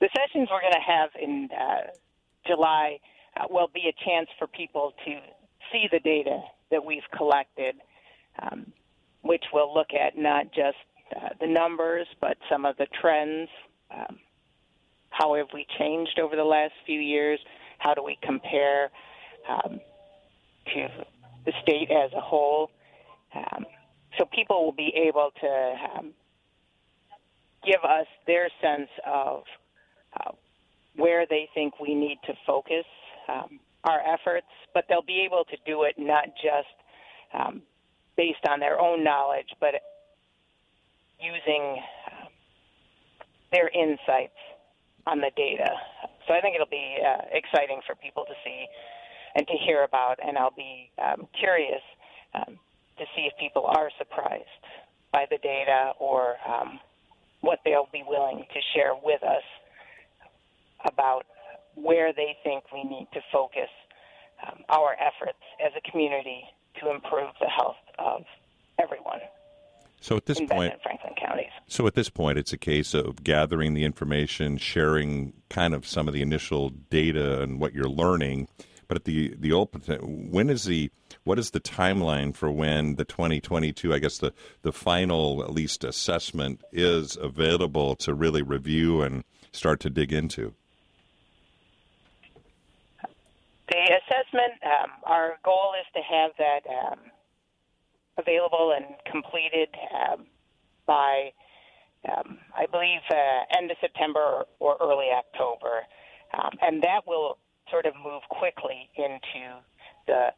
The 0.00 0.08
sessions 0.16 0.48
we're 0.50 0.60
going 0.60 0.72
to 0.72 0.78
have 0.86 1.10
in 1.20 1.48
uh, 1.52 1.90
July 2.46 2.98
uh, 3.36 3.44
will 3.50 3.68
be 3.72 3.88
a 3.88 4.04
chance 4.04 4.28
for 4.38 4.46
people 4.46 4.94
to 5.04 5.20
see 5.72 5.86
the 5.90 5.98
data 6.00 6.40
that 6.70 6.84
we've 6.84 7.02
collected, 7.16 7.74
um, 8.40 8.72
which 9.22 9.44
will 9.52 9.74
look 9.74 9.88
at 9.92 10.16
not 10.16 10.46
just 10.52 10.76
uh, 11.16 11.30
the 11.40 11.46
numbers, 11.46 12.06
but 12.20 12.36
some 12.50 12.64
of 12.64 12.76
the 12.76 12.86
trends. 13.00 13.48
Um, 13.90 14.18
how 15.10 15.34
have 15.34 15.48
we 15.52 15.66
changed 15.78 16.20
over 16.20 16.36
the 16.36 16.44
last 16.44 16.74
few 16.86 17.00
years? 17.00 17.40
How 17.78 17.94
do 17.94 18.02
we 18.02 18.18
compare 18.22 18.90
um, 19.48 19.80
to 20.74 20.88
the 21.48 21.54
state 21.62 21.90
as 21.90 22.12
a 22.12 22.20
whole? 22.20 22.70
Um, 23.34 23.64
so 24.18 24.24
people 24.26 24.64
will 24.64 24.72
be 24.72 24.92
able 25.08 25.30
to 25.40 25.74
um, 25.96 26.12
give 27.64 27.82
us 27.84 28.06
their 28.26 28.48
sense 28.60 28.90
of 29.06 29.42
uh, 30.20 30.32
where 30.96 31.26
they 31.28 31.48
think 31.54 31.80
we 31.80 31.94
need 31.94 32.18
to 32.26 32.34
focus 32.46 32.84
um, 33.28 33.60
our 33.84 34.00
efforts, 34.00 34.46
but 34.74 34.84
they'll 34.88 35.02
be 35.02 35.22
able 35.24 35.44
to 35.44 35.56
do 35.64 35.84
it 35.84 35.94
not 35.96 36.26
just 36.42 36.76
um, 37.32 37.62
based 38.16 38.44
on 38.48 38.60
their 38.60 38.78
own 38.80 39.02
knowledge, 39.02 39.48
but 39.60 39.74
using 41.20 41.80
um, 42.12 42.28
their 43.52 43.68
insights 43.68 44.36
on 45.06 45.18
the 45.18 45.30
data. 45.36 45.70
So 46.26 46.34
I 46.34 46.40
think 46.40 46.54
it'll 46.54 46.66
be 46.66 46.98
uh, 47.00 47.24
exciting 47.32 47.80
for 47.86 47.94
people 47.94 48.24
to 48.26 48.34
see 48.44 48.66
and 49.38 49.46
to 49.46 49.54
hear 49.64 49.84
about, 49.84 50.18
and 50.20 50.36
I'll 50.36 50.50
be 50.50 50.90
um, 50.98 51.28
curious 51.38 51.80
um, 52.34 52.58
to 52.98 53.04
see 53.14 53.22
if 53.30 53.32
people 53.38 53.64
are 53.66 53.88
surprised 53.96 54.44
by 55.12 55.26
the 55.30 55.38
data 55.38 55.92
or 56.00 56.34
um, 56.46 56.80
what 57.40 57.60
they'll 57.64 57.88
be 57.92 58.02
willing 58.06 58.44
to 58.52 58.60
share 58.74 58.94
with 59.00 59.22
us 59.22 59.44
about 60.84 61.24
where 61.76 62.12
they 62.12 62.36
think 62.42 62.64
we 62.72 62.82
need 62.82 63.06
to 63.14 63.20
focus 63.30 63.70
um, 64.44 64.58
our 64.70 64.94
efforts 64.94 65.38
as 65.64 65.70
a 65.76 65.90
community 65.90 66.42
to 66.80 66.90
improve 66.90 67.30
the 67.40 67.46
health 67.46 67.76
of 68.00 68.24
everyone. 68.82 69.20
So 70.00 70.16
at 70.16 70.26
this 70.26 70.40
point, 70.40 70.74
Franklin 70.82 71.14
counties. 71.20 71.50
So 71.68 71.86
at 71.86 71.94
this 71.94 72.08
point, 72.08 72.38
it's 72.38 72.52
a 72.52 72.58
case 72.58 72.92
of 72.92 73.22
gathering 73.22 73.74
the 73.74 73.84
information, 73.84 74.56
sharing 74.56 75.32
kind 75.48 75.74
of 75.74 75.86
some 75.86 76.08
of 76.08 76.14
the 76.14 76.22
initial 76.22 76.70
data 76.70 77.42
and 77.42 77.60
what 77.60 77.72
you're 77.72 77.88
learning. 77.88 78.48
But 78.88 79.04
the 79.04 79.34
the 79.38 79.52
open, 79.52 80.30
when 80.30 80.48
is 80.48 80.64
the 80.64 80.90
what 81.24 81.38
is 81.38 81.50
the 81.50 81.60
timeline 81.60 82.34
for 82.34 82.50
when 82.50 82.96
the 82.96 83.04
2022? 83.04 83.92
I 83.92 83.98
guess 83.98 84.18
the 84.18 84.32
the 84.62 84.72
final 84.72 85.44
at 85.44 85.52
least 85.52 85.84
assessment 85.84 86.62
is 86.72 87.16
available 87.20 87.96
to 87.96 88.14
really 88.14 88.42
review 88.42 89.02
and 89.02 89.24
start 89.52 89.80
to 89.80 89.90
dig 89.90 90.12
into. 90.12 90.54
The 93.68 94.00
assessment, 94.00 94.54
um, 94.64 94.90
our 95.04 95.38
goal 95.44 95.74
is 95.78 95.86
to 95.94 96.00
have 96.00 96.30
that 96.38 96.60
um, 96.70 96.98
available 98.16 98.72
and 98.74 98.86
completed 99.10 99.68
um, 99.94 100.26
by, 100.86 101.32
um, 102.10 102.38
I 102.56 102.64
believe, 102.64 103.00
uh, 103.10 103.58
end 103.58 103.70
of 103.70 103.76
September 103.78 104.44
or 104.58 104.78
early 104.80 105.08
October. 105.12 105.82
Um, 106.32 106.52
and 106.62 106.82
that 106.82 107.06
will 107.06 107.36
sort 107.70 107.86
of 107.86 107.94
move 107.96 108.22
quickly 108.28 108.88
into 108.96 109.60
the 110.06 110.28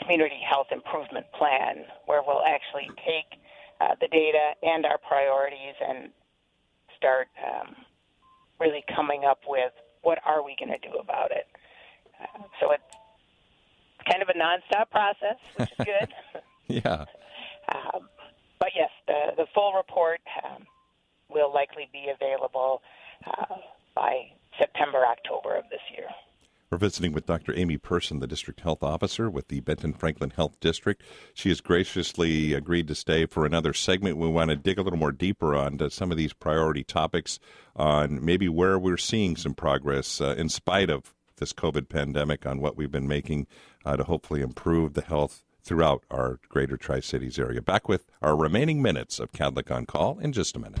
community 0.00 0.40
health 0.48 0.68
improvement 0.70 1.26
plan, 1.36 1.84
where 2.06 2.22
we'll 2.26 2.44
actually 2.46 2.88
take 3.04 3.38
uh, 3.80 3.94
the 4.00 4.08
data 4.08 4.54
and 4.62 4.86
our 4.86 4.98
priorities 4.98 5.74
and 5.80 6.10
start 6.96 7.28
um, 7.42 7.74
really 8.60 8.84
coming 8.94 9.24
up 9.24 9.40
with 9.46 9.72
what 10.02 10.18
are 10.24 10.42
we 10.44 10.56
going 10.58 10.70
to 10.70 10.88
do 10.88 10.98
about 10.98 11.30
it 11.30 11.46
so 12.60 12.72
it's 12.72 12.82
kind 14.08 14.22
of 14.22 14.28
a 14.28 14.38
nonstop 14.38 14.90
process, 14.90 15.38
which 15.56 15.70
is 15.78 15.86
good. 15.86 16.42
yeah. 16.84 17.04
Um, 17.74 18.08
but 18.58 18.70
yes, 18.74 18.90
the 19.06 19.36
the 19.36 19.46
full 19.54 19.72
report 19.72 20.20
um, 20.44 20.64
will 21.30 21.52
likely 21.52 21.88
be 21.92 22.06
available 22.12 22.82
uh, 23.26 23.56
by 23.94 24.30
September 24.58 25.04
October 25.06 25.56
of 25.56 25.64
this 25.70 25.80
year. 25.96 26.08
We're 26.70 26.76
visiting 26.76 27.12
with 27.14 27.24
Dr. 27.24 27.54
Amy 27.56 27.78
Person, 27.78 28.18
the 28.18 28.26
District 28.26 28.60
Health 28.60 28.82
Officer 28.82 29.30
with 29.30 29.48
the 29.48 29.60
Benton 29.60 29.94
Franklin 29.94 30.28
Health 30.36 30.60
District. 30.60 31.02
She 31.32 31.48
has 31.48 31.62
graciously 31.62 32.52
agreed 32.52 32.88
to 32.88 32.94
stay 32.94 33.24
for 33.24 33.46
another 33.46 33.72
segment. 33.72 34.18
We 34.18 34.28
want 34.28 34.50
to 34.50 34.56
dig 34.56 34.78
a 34.78 34.82
little 34.82 34.98
more 34.98 35.12
deeper 35.12 35.56
on 35.56 35.78
some 35.88 36.10
of 36.10 36.18
these 36.18 36.34
priority 36.34 36.84
topics 36.84 37.38
on 37.74 38.22
maybe 38.22 38.50
where 38.50 38.78
we're 38.78 38.98
seeing 38.98 39.34
some 39.34 39.54
progress 39.54 40.20
uh, 40.20 40.34
in 40.36 40.50
spite 40.50 40.90
of 40.90 41.14
this 41.36 41.54
COVID 41.54 41.88
pandemic 41.88 42.44
on 42.44 42.60
what 42.60 42.76
we've 42.76 42.92
been 42.92 43.08
making 43.08 43.46
uh, 43.86 43.96
to 43.96 44.04
hopefully 44.04 44.42
improve 44.42 44.92
the 44.92 45.00
health 45.00 45.44
throughout 45.62 46.04
our 46.10 46.38
greater 46.50 46.76
Tri 46.76 47.00
Cities 47.00 47.38
area. 47.38 47.62
Back 47.62 47.88
with 47.88 48.04
our 48.20 48.36
remaining 48.36 48.82
minutes 48.82 49.18
of 49.18 49.32
Kadlec 49.32 49.74
on 49.74 49.86
Call 49.86 50.18
in 50.18 50.34
just 50.34 50.54
a 50.54 50.58
minute. 50.58 50.80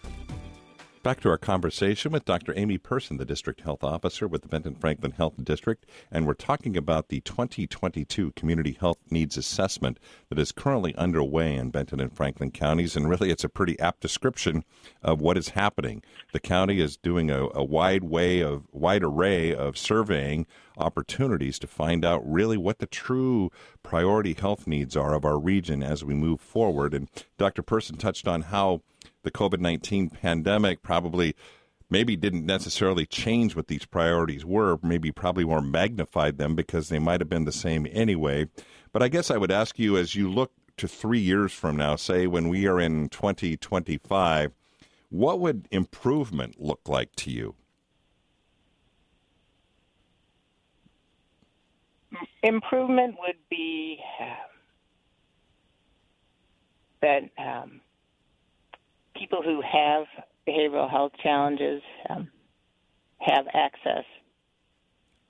Back 1.03 1.19
to 1.21 1.29
our 1.29 1.37
conversation 1.39 2.11
with 2.11 2.25
Dr. 2.25 2.53
Amy 2.55 2.77
Person, 2.77 3.17
the 3.17 3.25
District 3.25 3.61
Health 3.61 3.83
Officer 3.83 4.27
with 4.27 4.43
the 4.43 4.47
Benton 4.47 4.75
Franklin 4.75 5.13
Health 5.13 5.33
District, 5.43 5.83
and 6.11 6.27
we're 6.27 6.35
talking 6.35 6.77
about 6.77 7.07
the 7.07 7.21
2022 7.21 8.33
Community 8.33 8.77
Health 8.79 8.99
Needs 9.09 9.35
Assessment 9.35 9.97
that 10.29 10.37
is 10.37 10.51
currently 10.51 10.93
underway 10.97 11.55
in 11.55 11.71
Benton 11.71 11.99
and 11.99 12.13
Franklin 12.13 12.51
counties. 12.51 12.95
And 12.95 13.09
really, 13.09 13.31
it's 13.31 13.43
a 13.43 13.49
pretty 13.49 13.79
apt 13.79 14.01
description 14.01 14.63
of 15.01 15.21
what 15.21 15.39
is 15.39 15.49
happening. 15.49 16.03
The 16.33 16.39
county 16.39 16.79
is 16.79 16.97
doing 16.97 17.31
a, 17.31 17.47
a 17.51 17.63
wide 17.63 18.03
way 18.03 18.41
of 18.41 18.67
wide 18.71 19.03
array 19.03 19.55
of 19.55 19.79
surveying 19.79 20.45
opportunities 20.77 21.57
to 21.59 21.67
find 21.67 22.05
out 22.05 22.21
really 22.31 22.57
what 22.57 22.77
the 22.77 22.85
true 22.85 23.49
priority 23.81 24.35
health 24.35 24.67
needs 24.67 24.95
are 24.95 25.15
of 25.15 25.25
our 25.25 25.39
region 25.39 25.81
as 25.81 26.03
we 26.03 26.13
move 26.13 26.39
forward. 26.39 26.93
And 26.93 27.09
Dr. 27.39 27.63
Person 27.63 27.97
touched 27.97 28.27
on 28.27 28.43
how 28.43 28.81
the 29.23 29.31
COVID 29.31 29.59
19 29.59 30.09
pandemic 30.09 30.81
probably 30.81 31.35
maybe 31.89 32.15
didn't 32.15 32.45
necessarily 32.45 33.05
change 33.05 33.55
what 33.55 33.67
these 33.67 33.85
priorities 33.85 34.45
were, 34.45 34.79
maybe 34.81 35.11
probably 35.11 35.43
more 35.43 35.61
magnified 35.61 36.37
them 36.37 36.55
because 36.55 36.89
they 36.89 36.99
might 36.99 37.19
have 37.19 37.29
been 37.29 37.45
the 37.45 37.51
same 37.51 37.85
anyway. 37.91 38.47
But 38.93 39.03
I 39.03 39.09
guess 39.09 39.29
I 39.29 39.37
would 39.37 39.51
ask 39.51 39.77
you 39.77 39.97
as 39.97 40.15
you 40.15 40.31
look 40.31 40.51
to 40.77 40.87
three 40.87 41.19
years 41.19 41.51
from 41.51 41.75
now, 41.75 41.97
say 41.97 42.27
when 42.27 42.47
we 42.47 42.65
are 42.65 42.79
in 42.79 43.09
2025, 43.09 44.53
what 45.09 45.39
would 45.39 45.67
improvement 45.69 46.59
look 46.59 46.87
like 46.87 47.13
to 47.17 47.29
you? 47.29 47.55
Improvement 52.41 53.15
would 53.19 53.37
be 53.49 53.99
that 57.01 57.23
um, 57.37 57.81
people 59.21 59.43
who 59.43 59.61
have 59.61 60.05
behavioral 60.47 60.89
health 60.89 61.11
challenges 61.21 61.81
um, 62.09 62.27
have 63.19 63.45
access 63.53 64.03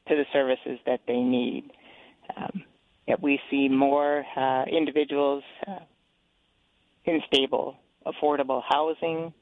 to 0.08 0.16
the 0.16 0.24
services 0.32 0.80
that 0.86 1.02
they 1.08 1.20
need. 1.20 1.72
Um, 2.38 2.64
we 3.22 3.38
see 3.50 3.68
more 3.68 4.24
uh, 4.38 4.64
individuals 4.72 5.44
uh, 5.68 5.80
in 7.04 7.22
stable, 7.28 7.76
affordable 8.06 8.62
housing. 8.70 9.34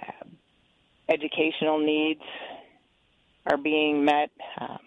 Uh, 0.00 0.24
educational 1.10 1.78
needs 1.78 2.22
are 3.46 3.58
being 3.58 4.02
met. 4.02 4.30
Um, 4.58 4.78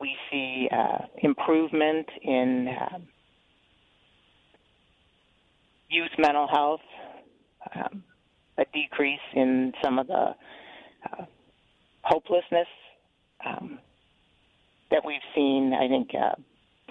we 0.00 0.16
see 0.30 0.68
uh, 0.72 1.04
improvement 1.18 2.06
in 2.22 2.68
uh, 2.68 2.98
youth 5.88 6.10
mental 6.18 6.48
health, 6.48 6.80
um, 7.74 8.02
a 8.58 8.64
decrease 8.72 9.20
in 9.34 9.72
some 9.82 9.98
of 9.98 10.06
the 10.06 10.34
uh, 11.12 11.24
hopelessness 12.02 12.68
um, 13.44 13.78
that 14.90 15.04
we've 15.04 15.20
seen, 15.34 15.72
I 15.74 15.88
think, 15.88 16.10
uh, 16.14 16.34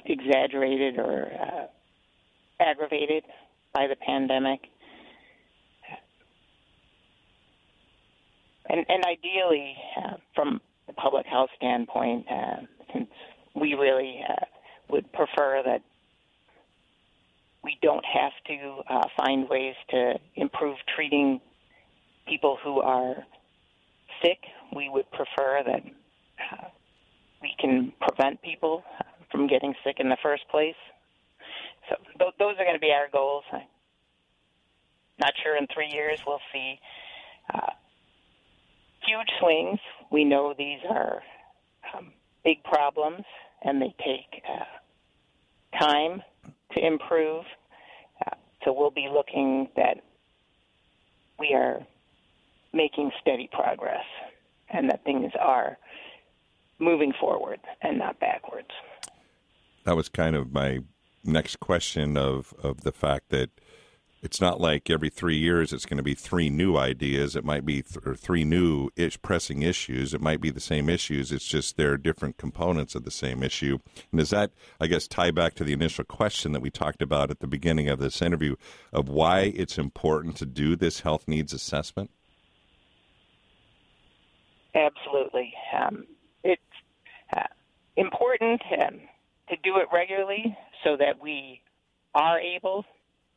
exaggerated 0.05 0.99
or 0.99 1.31
uh, 1.33 2.63
aggravated 2.63 3.23
by 3.73 3.87
the 3.87 3.95
pandemic. 3.95 4.61
And, 8.67 8.85
and 8.89 9.03
ideally, 9.05 9.75
uh, 9.97 10.17
from 10.33 10.59
the 10.87 10.93
public 10.93 11.25
health 11.25 11.49
standpoint, 11.55 12.25
uh, 12.29 12.61
since 12.93 13.09
we 13.53 13.73
really 13.73 14.21
uh, 14.27 14.45
would 14.89 15.11
prefer 15.13 15.61
that 15.65 15.81
we 17.65 17.77
don't 17.81 18.05
have 18.05 18.31
to 18.47 18.81
uh, 18.87 19.07
find 19.17 19.49
ways 19.49 19.73
to 19.89 20.13
improve 20.35 20.77
treating 20.95 21.41
people 22.27 22.57
who 22.63 22.79
are 22.79 23.15
sick. 24.21 24.37
We 24.75 24.87
would 24.87 25.09
prefer 25.11 25.63
that 25.65 25.81
uh, 26.53 26.67
we 27.41 27.53
can 27.59 27.91
prevent 27.99 28.41
people 28.43 28.83
from 29.31 29.47
getting 29.47 29.73
sick 29.83 29.97
in 29.99 30.09
the 30.09 30.17
first 30.21 30.43
place. 30.49 30.75
So 31.89 31.95
th- 32.19 32.33
those 32.37 32.53
are 32.59 32.63
going 32.63 32.75
to 32.75 32.79
be 32.79 32.91
our 32.91 33.09
goals. 33.11 33.43
I'm 33.51 33.61
not 35.19 35.33
sure 35.43 35.57
in 35.57 35.65
three 35.73 35.89
years 35.91 36.19
we'll 36.25 36.39
see 36.53 36.79
uh, 37.51 37.71
huge 39.07 39.29
swings. 39.39 39.79
We 40.11 40.23
know 40.23 40.53
these 40.55 40.79
are 40.89 41.23
um, 41.97 42.13
big 42.43 42.63
problems 42.63 43.23
and 43.63 43.81
they 43.81 43.95
take 43.99 44.43
uh, 44.47 45.79
time 45.79 46.21
to 46.73 46.85
improve. 46.85 47.43
Uh, 48.25 48.35
so 48.63 48.73
we'll 48.73 48.91
be 48.91 49.09
looking 49.11 49.69
that 49.75 49.97
we 51.39 51.53
are 51.53 51.85
making 52.73 53.11
steady 53.21 53.49
progress 53.51 54.03
and 54.69 54.89
that 54.89 55.03
things 55.03 55.31
are 55.39 55.77
moving 56.79 57.13
forward 57.19 57.59
and 57.81 57.97
not 57.97 58.19
backwards. 58.19 58.69
That 59.85 59.95
was 59.95 60.09
kind 60.09 60.35
of 60.35 60.51
my 60.51 60.79
next 61.23 61.59
question 61.59 62.17
of, 62.17 62.53
of 62.61 62.81
the 62.81 62.91
fact 62.91 63.29
that 63.29 63.49
it's 64.25 64.41
not 64.41 64.59
like 64.59 64.89
every 64.89 65.11
three 65.11 65.37
years 65.37 65.71
it's 65.71 65.85
going 65.85 65.97
to 65.97 66.03
be 66.03 66.15
three 66.15 66.49
new 66.49 66.75
ideas. 66.77 67.35
It 67.35 67.45
might 67.45 67.63
be 67.63 67.83
th- 67.83 68.17
three 68.17 68.43
new 68.43 68.89
ish 68.95 69.21
pressing 69.21 69.61
issues. 69.61 70.15
It 70.15 70.19
might 70.19 70.41
be 70.41 70.49
the 70.49 70.59
same 70.59 70.89
issues. 70.89 71.31
It's 71.31 71.45
just 71.45 71.77
they're 71.77 71.95
different 71.95 72.37
components 72.37 72.95
of 72.95 73.05
the 73.05 73.11
same 73.11 73.43
issue. 73.43 73.77
And 74.11 74.17
does 74.19 74.31
that, 74.31 74.49
I 74.81 74.87
guess, 74.87 75.07
tie 75.07 75.29
back 75.29 75.53
to 75.55 75.63
the 75.63 75.73
initial 75.73 76.05
question 76.05 76.53
that 76.53 76.61
we 76.61 76.71
talked 76.71 77.03
about 77.03 77.29
at 77.29 77.39
the 77.39 77.45
beginning 77.45 77.87
of 77.87 77.99
this 77.99 78.19
interview 78.19 78.55
of 78.91 79.07
why 79.07 79.53
it's 79.55 79.77
important 79.77 80.37
to 80.37 80.47
do 80.47 80.75
this 80.75 81.01
health 81.01 81.27
needs 81.27 81.53
assessment? 81.53 82.09
Absolutely. 84.73 85.53
Um, 85.71 86.07
it's 86.43 86.61
uh, 87.37 87.43
important 87.95 88.59
um, 88.81 89.01
to 89.49 89.55
do 89.63 89.77
it 89.77 89.87
regularly 89.93 90.57
so 90.83 90.97
that 90.97 91.21
we 91.21 91.61
are 92.15 92.39
able 92.39 92.85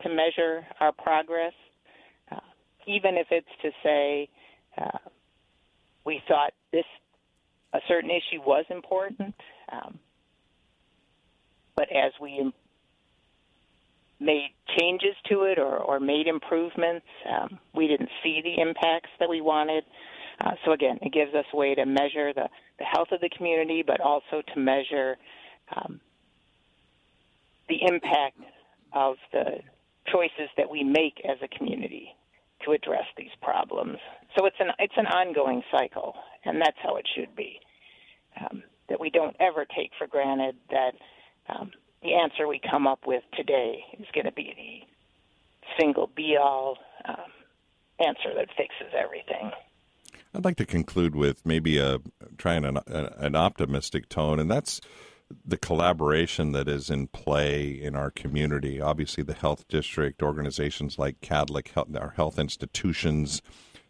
to 0.02 0.08
measure 0.08 0.66
our 0.80 0.92
progress, 0.92 1.52
uh, 2.30 2.40
even 2.86 3.16
if 3.16 3.26
it's 3.30 3.46
to 3.62 3.70
say 3.82 4.28
uh, 4.76 4.98
we 6.04 6.22
thought 6.28 6.52
this 6.72 6.84
a 7.72 7.80
certain 7.86 8.10
issue 8.10 8.40
was 8.46 8.64
important, 8.70 9.34
um, 9.70 9.98
but 11.76 11.88
as 11.92 12.12
we 12.20 12.50
made 14.20 14.50
changes 14.78 15.14
to 15.28 15.42
it 15.42 15.58
or, 15.58 15.76
or 15.76 16.00
made 16.00 16.26
improvements, 16.26 17.06
um, 17.30 17.58
we 17.74 17.86
didn't 17.86 18.08
see 18.22 18.40
the 18.42 18.60
impacts 18.60 19.10
that 19.20 19.28
we 19.28 19.40
wanted. 19.40 19.84
Uh, 20.40 20.52
so 20.64 20.72
again, 20.72 20.98
it 21.02 21.12
gives 21.12 21.34
us 21.34 21.44
a 21.52 21.56
way 21.56 21.74
to 21.74 21.84
measure 21.84 22.32
the, 22.32 22.48
the 22.78 22.84
health 22.84 23.08
of 23.12 23.20
the 23.20 23.28
community, 23.36 23.82
but 23.86 24.00
also 24.00 24.42
to 24.54 24.60
measure 24.60 25.16
um, 25.76 26.00
the 27.68 27.76
impact 27.82 28.38
of 28.92 29.16
the 29.32 29.58
choices 30.12 30.48
that 30.56 30.70
we 30.70 30.82
make 30.84 31.20
as 31.24 31.38
a 31.42 31.48
community 31.56 32.08
to 32.64 32.72
address 32.72 33.04
these 33.16 33.30
problems. 33.42 33.98
So 34.36 34.46
it's 34.46 34.56
an 34.60 34.68
it's 34.78 34.96
an 34.96 35.06
ongoing 35.06 35.62
cycle, 35.70 36.14
and 36.44 36.60
that's 36.60 36.76
how 36.82 36.96
it 36.96 37.06
should 37.14 37.34
be. 37.36 37.60
Um, 38.40 38.62
that 38.88 39.00
we 39.00 39.10
don't 39.10 39.36
ever 39.40 39.66
take 39.76 39.90
for 39.98 40.06
granted 40.06 40.56
that 40.70 40.92
um, 41.48 41.70
the 42.02 42.14
answer 42.14 42.46
we 42.46 42.60
come 42.70 42.86
up 42.86 43.00
with 43.06 43.22
today 43.36 43.84
is 43.98 44.06
going 44.14 44.26
to 44.26 44.32
be 44.32 44.54
the 44.56 45.78
single 45.78 46.08
be 46.14 46.36
all 46.40 46.78
um, 47.06 47.30
answer 48.00 48.34
that 48.34 48.48
fixes 48.56 48.94
everything. 48.96 49.50
I'd 50.34 50.44
like 50.44 50.56
to 50.56 50.66
conclude 50.66 51.16
with 51.16 51.44
maybe 51.44 51.78
a 51.78 51.98
trying 52.36 52.64
an, 52.64 52.78
an 52.86 53.36
optimistic 53.36 54.08
tone, 54.08 54.38
and 54.38 54.50
that's 54.50 54.80
the 55.44 55.56
collaboration 55.56 56.52
that 56.52 56.68
is 56.68 56.90
in 56.90 57.06
play 57.08 57.68
in 57.68 57.94
our 57.94 58.10
community. 58.10 58.80
Obviously, 58.80 59.22
the 59.22 59.34
health 59.34 59.66
district 59.68 60.22
organizations 60.22 60.98
like 60.98 61.20
Kadlec, 61.20 61.76
our 62.00 62.10
health 62.10 62.38
institutions. 62.38 63.42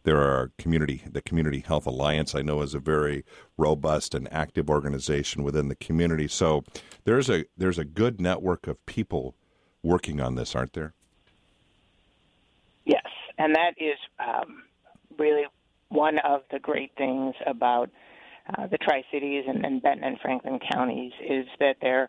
There 0.04 0.18
are 0.18 0.52
community, 0.58 1.02
the 1.10 1.20
Community 1.20 1.60
Health 1.60 1.86
Alliance. 1.86 2.34
I 2.34 2.42
know 2.42 2.62
is 2.62 2.74
a 2.74 2.78
very 2.78 3.24
robust 3.56 4.14
and 4.14 4.32
active 4.32 4.70
organization 4.70 5.42
within 5.42 5.68
the 5.68 5.74
community. 5.74 6.28
So 6.28 6.64
there's 7.04 7.28
a 7.28 7.44
there's 7.56 7.78
a 7.78 7.84
good 7.84 8.20
network 8.20 8.66
of 8.66 8.84
people 8.86 9.34
working 9.82 10.20
on 10.20 10.34
this, 10.34 10.54
aren't 10.54 10.72
there? 10.72 10.94
Yes, 12.84 13.06
and 13.36 13.54
that 13.54 13.74
is 13.76 13.98
um, 14.18 14.62
really 15.18 15.44
one 15.88 16.18
of 16.20 16.42
the 16.50 16.58
great 16.58 16.92
things 16.96 17.34
about 17.46 17.90
uh, 18.56 18.66
the 18.66 18.78
Tri 18.78 19.02
Cities 19.12 19.44
and, 19.46 19.64
and 19.64 19.82
Benton 19.82 20.04
and 20.04 20.18
Franklin 20.20 20.58
counties 20.72 21.12
is 21.28 21.46
that 21.60 21.76
there 21.80 22.08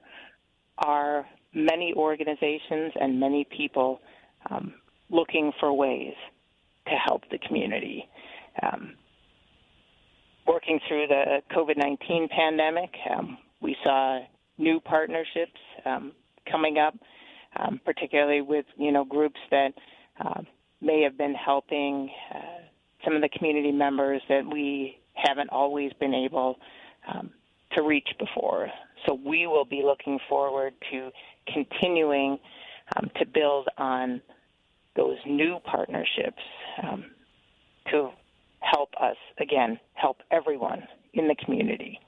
are 0.78 1.26
many 1.54 1.94
organizations 1.96 2.94
and 3.00 3.20
many 3.20 3.46
people 3.56 4.00
um, 4.50 4.74
looking 5.10 5.52
for 5.60 5.74
ways 5.74 6.14
to 6.88 6.94
help 6.96 7.24
the 7.32 7.40
community. 7.40 8.08
Um, 8.62 8.96
working 10.48 10.80
through 10.88 11.08
the 11.08 11.42
COVID 11.56 11.78
19 11.78 12.30
pandemic, 12.36 12.90
um, 13.12 13.38
we 13.62 13.76
saw 13.84 14.20
new 14.58 14.80
partnerships 14.80 15.60
um, 15.86 16.14
coming 16.50 16.78
up, 16.78 16.96
um, 17.58 17.80
particularly 17.84 18.42
with 18.42 18.66
you 18.78 18.92
know 18.92 19.06
groups 19.06 19.40
that 19.52 19.74
uh, 20.24 20.42
may 20.82 21.02
have 21.02 21.18
been 21.18 21.36
helping 21.36 22.10
uh, 22.34 22.64
some 23.04 23.16
of 23.16 23.22
the 23.22 23.30
community 23.30 23.72
members 23.72 24.22
that 24.30 24.46
we 24.46 24.99
haven't 25.22 25.50
always 25.50 25.92
been 25.94 26.14
able 26.14 26.58
um, 27.08 27.32
to 27.76 27.84
reach 27.84 28.10
before. 28.18 28.70
So 29.06 29.14
we 29.14 29.48
will 29.48 29.66
be 29.66 29.82
looking 29.84 30.20
forward 30.28 30.74
to 30.92 31.12
continuing 31.54 32.40
um, 32.96 33.10
to 33.20 33.26
build 33.26 33.68
on 33.78 34.22
those 34.96 35.18
new 35.26 35.60
partnerships 35.64 36.42
um, 36.84 37.06
to 37.92 38.10
help 38.60 38.90
us, 39.00 39.16
again, 39.40 39.80
help 39.94 40.18
everyone 40.32 40.84
in 41.14 41.28
the 41.28 41.36
community. 41.36 42.00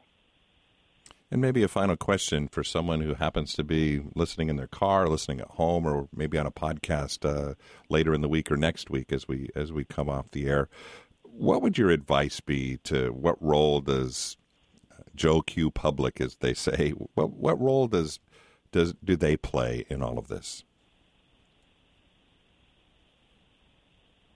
And 1.31 1.39
maybe 1.39 1.63
a 1.63 1.69
final 1.69 1.95
question 1.95 2.49
for 2.49 2.61
someone 2.61 2.99
who 2.99 3.13
happens 3.13 3.53
to 3.53 3.63
be 3.63 4.01
listening 4.15 4.49
in 4.49 4.57
their 4.57 4.67
car, 4.67 5.07
listening 5.07 5.39
at 5.39 5.47
home, 5.47 5.87
or 5.87 6.09
maybe 6.13 6.37
on 6.37 6.45
a 6.45 6.51
podcast 6.51 7.25
uh, 7.25 7.55
later 7.87 8.13
in 8.13 8.19
the 8.19 8.27
week 8.27 8.51
or 8.51 8.57
next 8.57 8.89
week 8.89 9.13
as 9.13 9.29
we 9.29 9.49
as 9.55 9.71
we 9.71 9.85
come 9.85 10.09
off 10.09 10.29
the 10.31 10.47
air. 10.47 10.67
What 11.41 11.63
would 11.63 11.75
your 11.75 11.89
advice 11.89 12.39
be 12.39 12.77
to 12.83 13.09
what 13.09 13.35
role 13.41 13.81
does 13.81 14.37
Joe 15.15 15.41
Q 15.41 15.71
Public, 15.71 16.21
as 16.21 16.35
they 16.35 16.53
say, 16.53 16.91
what 17.15 17.31
what 17.31 17.59
role 17.59 17.87
does 17.87 18.19
does 18.71 18.93
do 19.03 19.15
they 19.15 19.37
play 19.37 19.83
in 19.89 20.03
all 20.03 20.19
of 20.19 20.27
this? 20.27 20.63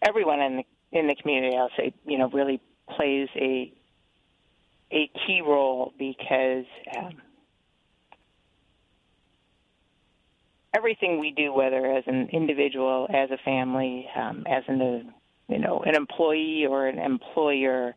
Everyone 0.02 0.42
in 0.42 0.58
the 0.58 0.64
in 0.98 1.06
the 1.06 1.14
community, 1.14 1.56
I'll 1.56 1.70
say, 1.78 1.94
you 2.08 2.18
know, 2.18 2.28
really 2.30 2.60
plays 2.90 3.30
a 3.36 3.72
a 4.92 5.08
key 5.28 5.44
role 5.46 5.94
because 6.00 6.66
um, 6.98 7.22
everything 10.76 11.20
we 11.20 11.30
do, 11.30 11.54
whether 11.54 11.86
as 11.86 12.04
an 12.08 12.30
individual, 12.34 13.08
as 13.14 13.30
a 13.30 13.38
family, 13.46 14.10
um, 14.16 14.44
as 14.50 14.64
an 14.68 14.82
you 15.48 15.60
know, 15.60 15.84
an 15.86 15.96
employee 15.96 16.66
or 16.70 16.88
an 16.88 17.00
employer, 17.00 17.96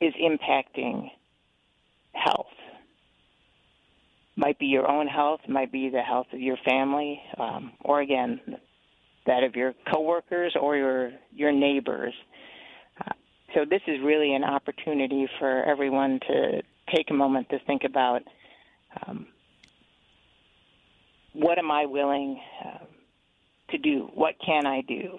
is 0.00 0.14
impacting 0.14 1.10
health. 2.12 2.46
Might 4.36 4.58
be 4.58 4.66
your 4.66 4.90
own 4.90 5.06
health, 5.06 5.40
might 5.48 5.70
be 5.70 5.88
the 5.88 6.00
health 6.02 6.26
of 6.32 6.40
your 6.40 6.56
family, 6.64 7.20
um, 7.38 7.72
or 7.80 8.00
again, 8.00 8.40
that 9.26 9.44
of 9.44 9.54
your 9.54 9.74
coworkers 9.92 10.54
or 10.60 10.76
your 10.76 11.12
your 11.32 11.52
neighbors. 11.52 12.12
Uh, 13.00 13.12
so 13.54 13.64
this 13.68 13.80
is 13.86 13.98
really 14.02 14.34
an 14.34 14.44
opportunity 14.44 15.26
for 15.38 15.64
everyone 15.64 16.20
to 16.28 16.62
take 16.94 17.10
a 17.10 17.14
moment 17.14 17.48
to 17.50 17.58
think 17.66 17.84
about 17.84 18.22
um, 19.06 19.26
what 21.32 21.58
am 21.58 21.70
I 21.70 21.86
willing 21.86 22.40
um, 22.64 22.86
to 23.70 23.78
do? 23.78 24.10
What 24.14 24.34
can 24.44 24.66
I 24.66 24.82
do? 24.82 25.18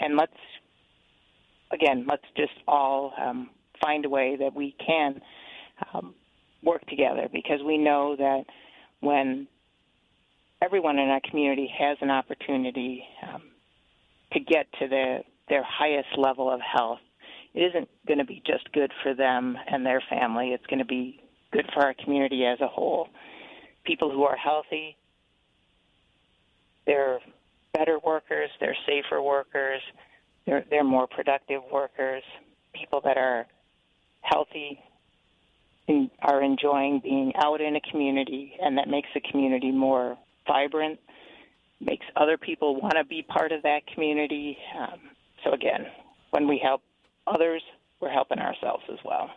And 0.00 0.16
let's 0.16 0.32
again, 1.72 2.06
let's 2.08 2.24
just 2.36 2.52
all 2.66 3.12
um, 3.20 3.50
find 3.82 4.04
a 4.04 4.08
way 4.08 4.36
that 4.38 4.54
we 4.54 4.74
can 4.84 5.20
um, 5.92 6.14
work 6.62 6.84
together 6.86 7.28
because 7.32 7.60
we 7.64 7.78
know 7.78 8.16
that 8.16 8.44
when 9.00 9.46
everyone 10.62 10.98
in 10.98 11.08
our 11.08 11.20
community 11.28 11.70
has 11.78 11.96
an 12.00 12.10
opportunity 12.10 13.02
um, 13.32 13.42
to 14.32 14.40
get 14.40 14.66
to 14.80 14.88
their 14.88 15.22
their 15.48 15.64
highest 15.64 16.08
level 16.16 16.52
of 16.52 16.60
health, 16.60 17.00
it 17.54 17.60
isn't 17.60 17.88
going 18.06 18.18
to 18.18 18.24
be 18.24 18.42
just 18.46 18.70
good 18.72 18.92
for 19.02 19.14
them 19.14 19.56
and 19.66 19.84
their 19.84 20.02
family. 20.08 20.50
It's 20.50 20.66
going 20.66 20.78
to 20.78 20.84
be 20.84 21.20
good 21.52 21.66
for 21.74 21.82
our 21.82 21.94
community 22.04 22.44
as 22.44 22.60
a 22.60 22.68
whole. 22.68 23.08
People 23.84 24.12
who 24.12 24.22
are 24.22 24.36
healthy, 24.36 24.96
they're 26.86 27.18
better 27.72 27.98
workers, 28.04 28.50
they're 28.60 28.76
safer 28.86 29.22
workers, 29.22 29.80
they're 30.46 30.64
they're 30.70 30.84
more 30.84 31.06
productive 31.06 31.62
workers. 31.72 32.22
People 32.72 33.00
that 33.04 33.16
are 33.16 33.46
healthy 34.22 34.78
and 35.88 36.10
are 36.22 36.42
enjoying 36.42 37.00
being 37.02 37.32
out 37.36 37.60
in 37.60 37.76
a 37.76 37.80
community, 37.90 38.54
and 38.60 38.78
that 38.78 38.88
makes 38.88 39.08
the 39.14 39.20
community 39.20 39.70
more 39.70 40.16
vibrant, 40.46 40.98
makes 41.80 42.06
other 42.16 42.36
people 42.36 42.80
want 42.80 42.94
to 42.96 43.04
be 43.04 43.22
part 43.22 43.52
of 43.52 43.62
that 43.62 43.80
community. 43.92 44.56
Um, 44.78 45.00
so 45.44 45.52
again, 45.52 45.86
when 46.30 46.46
we 46.46 46.60
help 46.62 46.82
others, 47.26 47.62
we're 48.00 48.10
helping 48.10 48.38
ourselves 48.38 48.84
as 48.90 48.98
well. 49.04 49.30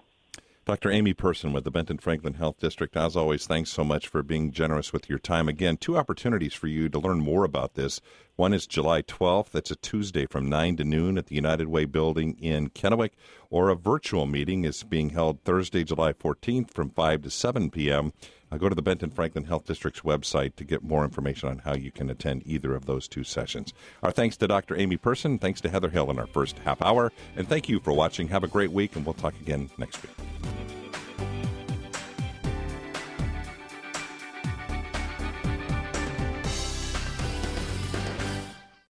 Dr. 0.65 0.91
Amy 0.91 1.13
Person 1.13 1.51
with 1.51 1.65
the 1.65 1.71
Benton 1.71 1.97
Franklin 1.97 2.35
Health 2.35 2.57
District. 2.57 2.95
As 2.95 3.17
always, 3.17 3.45
thanks 3.45 3.69
so 3.69 3.83
much 3.83 4.07
for 4.07 4.23
being 4.23 4.53
generous 4.53 4.93
with 4.93 5.09
your 5.09 5.19
time. 5.19 5.49
Again, 5.49 5.75
two 5.75 5.97
opportunities 5.97 6.53
for 6.53 6.67
you 6.67 6.87
to 6.87 6.99
learn 6.99 7.19
more 7.19 7.43
about 7.43 7.73
this. 7.73 7.99
One 8.37 8.53
is 8.53 8.65
July 8.65 9.01
12th. 9.01 9.49
That's 9.51 9.71
a 9.71 9.75
Tuesday 9.75 10.25
from 10.25 10.47
9 10.47 10.77
to 10.77 10.85
noon 10.85 11.17
at 11.17 11.25
the 11.25 11.35
United 11.35 11.67
Way 11.67 11.83
building 11.83 12.37
in 12.39 12.69
Kennewick, 12.69 13.11
or 13.49 13.67
a 13.67 13.75
virtual 13.75 14.25
meeting 14.25 14.63
is 14.63 14.83
being 14.83 15.09
held 15.09 15.43
Thursday, 15.43 15.83
July 15.83 16.13
14th 16.13 16.71
from 16.71 16.91
5 16.91 17.23
to 17.23 17.29
7 17.29 17.69
p.m. 17.69 18.13
Uh, 18.53 18.57
go 18.57 18.69
to 18.69 18.75
the 18.75 18.81
Benton 18.83 19.09
Franklin 19.09 19.45
Health 19.45 19.65
District's 19.65 20.01
website 20.01 20.55
to 20.57 20.63
get 20.63 20.83
more 20.83 21.03
information 21.03 21.49
on 21.49 21.59
how 21.59 21.73
you 21.73 21.91
can 21.91 22.09
attend 22.09 22.43
either 22.45 22.75
of 22.75 22.85
those 22.85 23.07
two 23.07 23.23
sessions. 23.23 23.73
Our 24.03 24.11
thanks 24.11 24.37
to 24.37 24.47
Dr. 24.47 24.75
Amy 24.77 24.97
Person. 24.97 25.39
Thanks 25.39 25.59
to 25.61 25.69
Heather 25.69 25.89
Hill 25.89 26.11
in 26.11 26.19
our 26.19 26.27
first 26.27 26.59
half 26.59 26.81
hour. 26.81 27.11
And 27.35 27.47
thank 27.47 27.67
you 27.67 27.79
for 27.79 27.93
watching. 27.93 28.27
Have 28.27 28.43
a 28.43 28.47
great 28.47 28.71
week, 28.71 28.95
and 28.95 29.05
we'll 29.05 29.15
talk 29.15 29.33
again 29.41 29.71
next 29.77 30.03
week. 30.03 30.82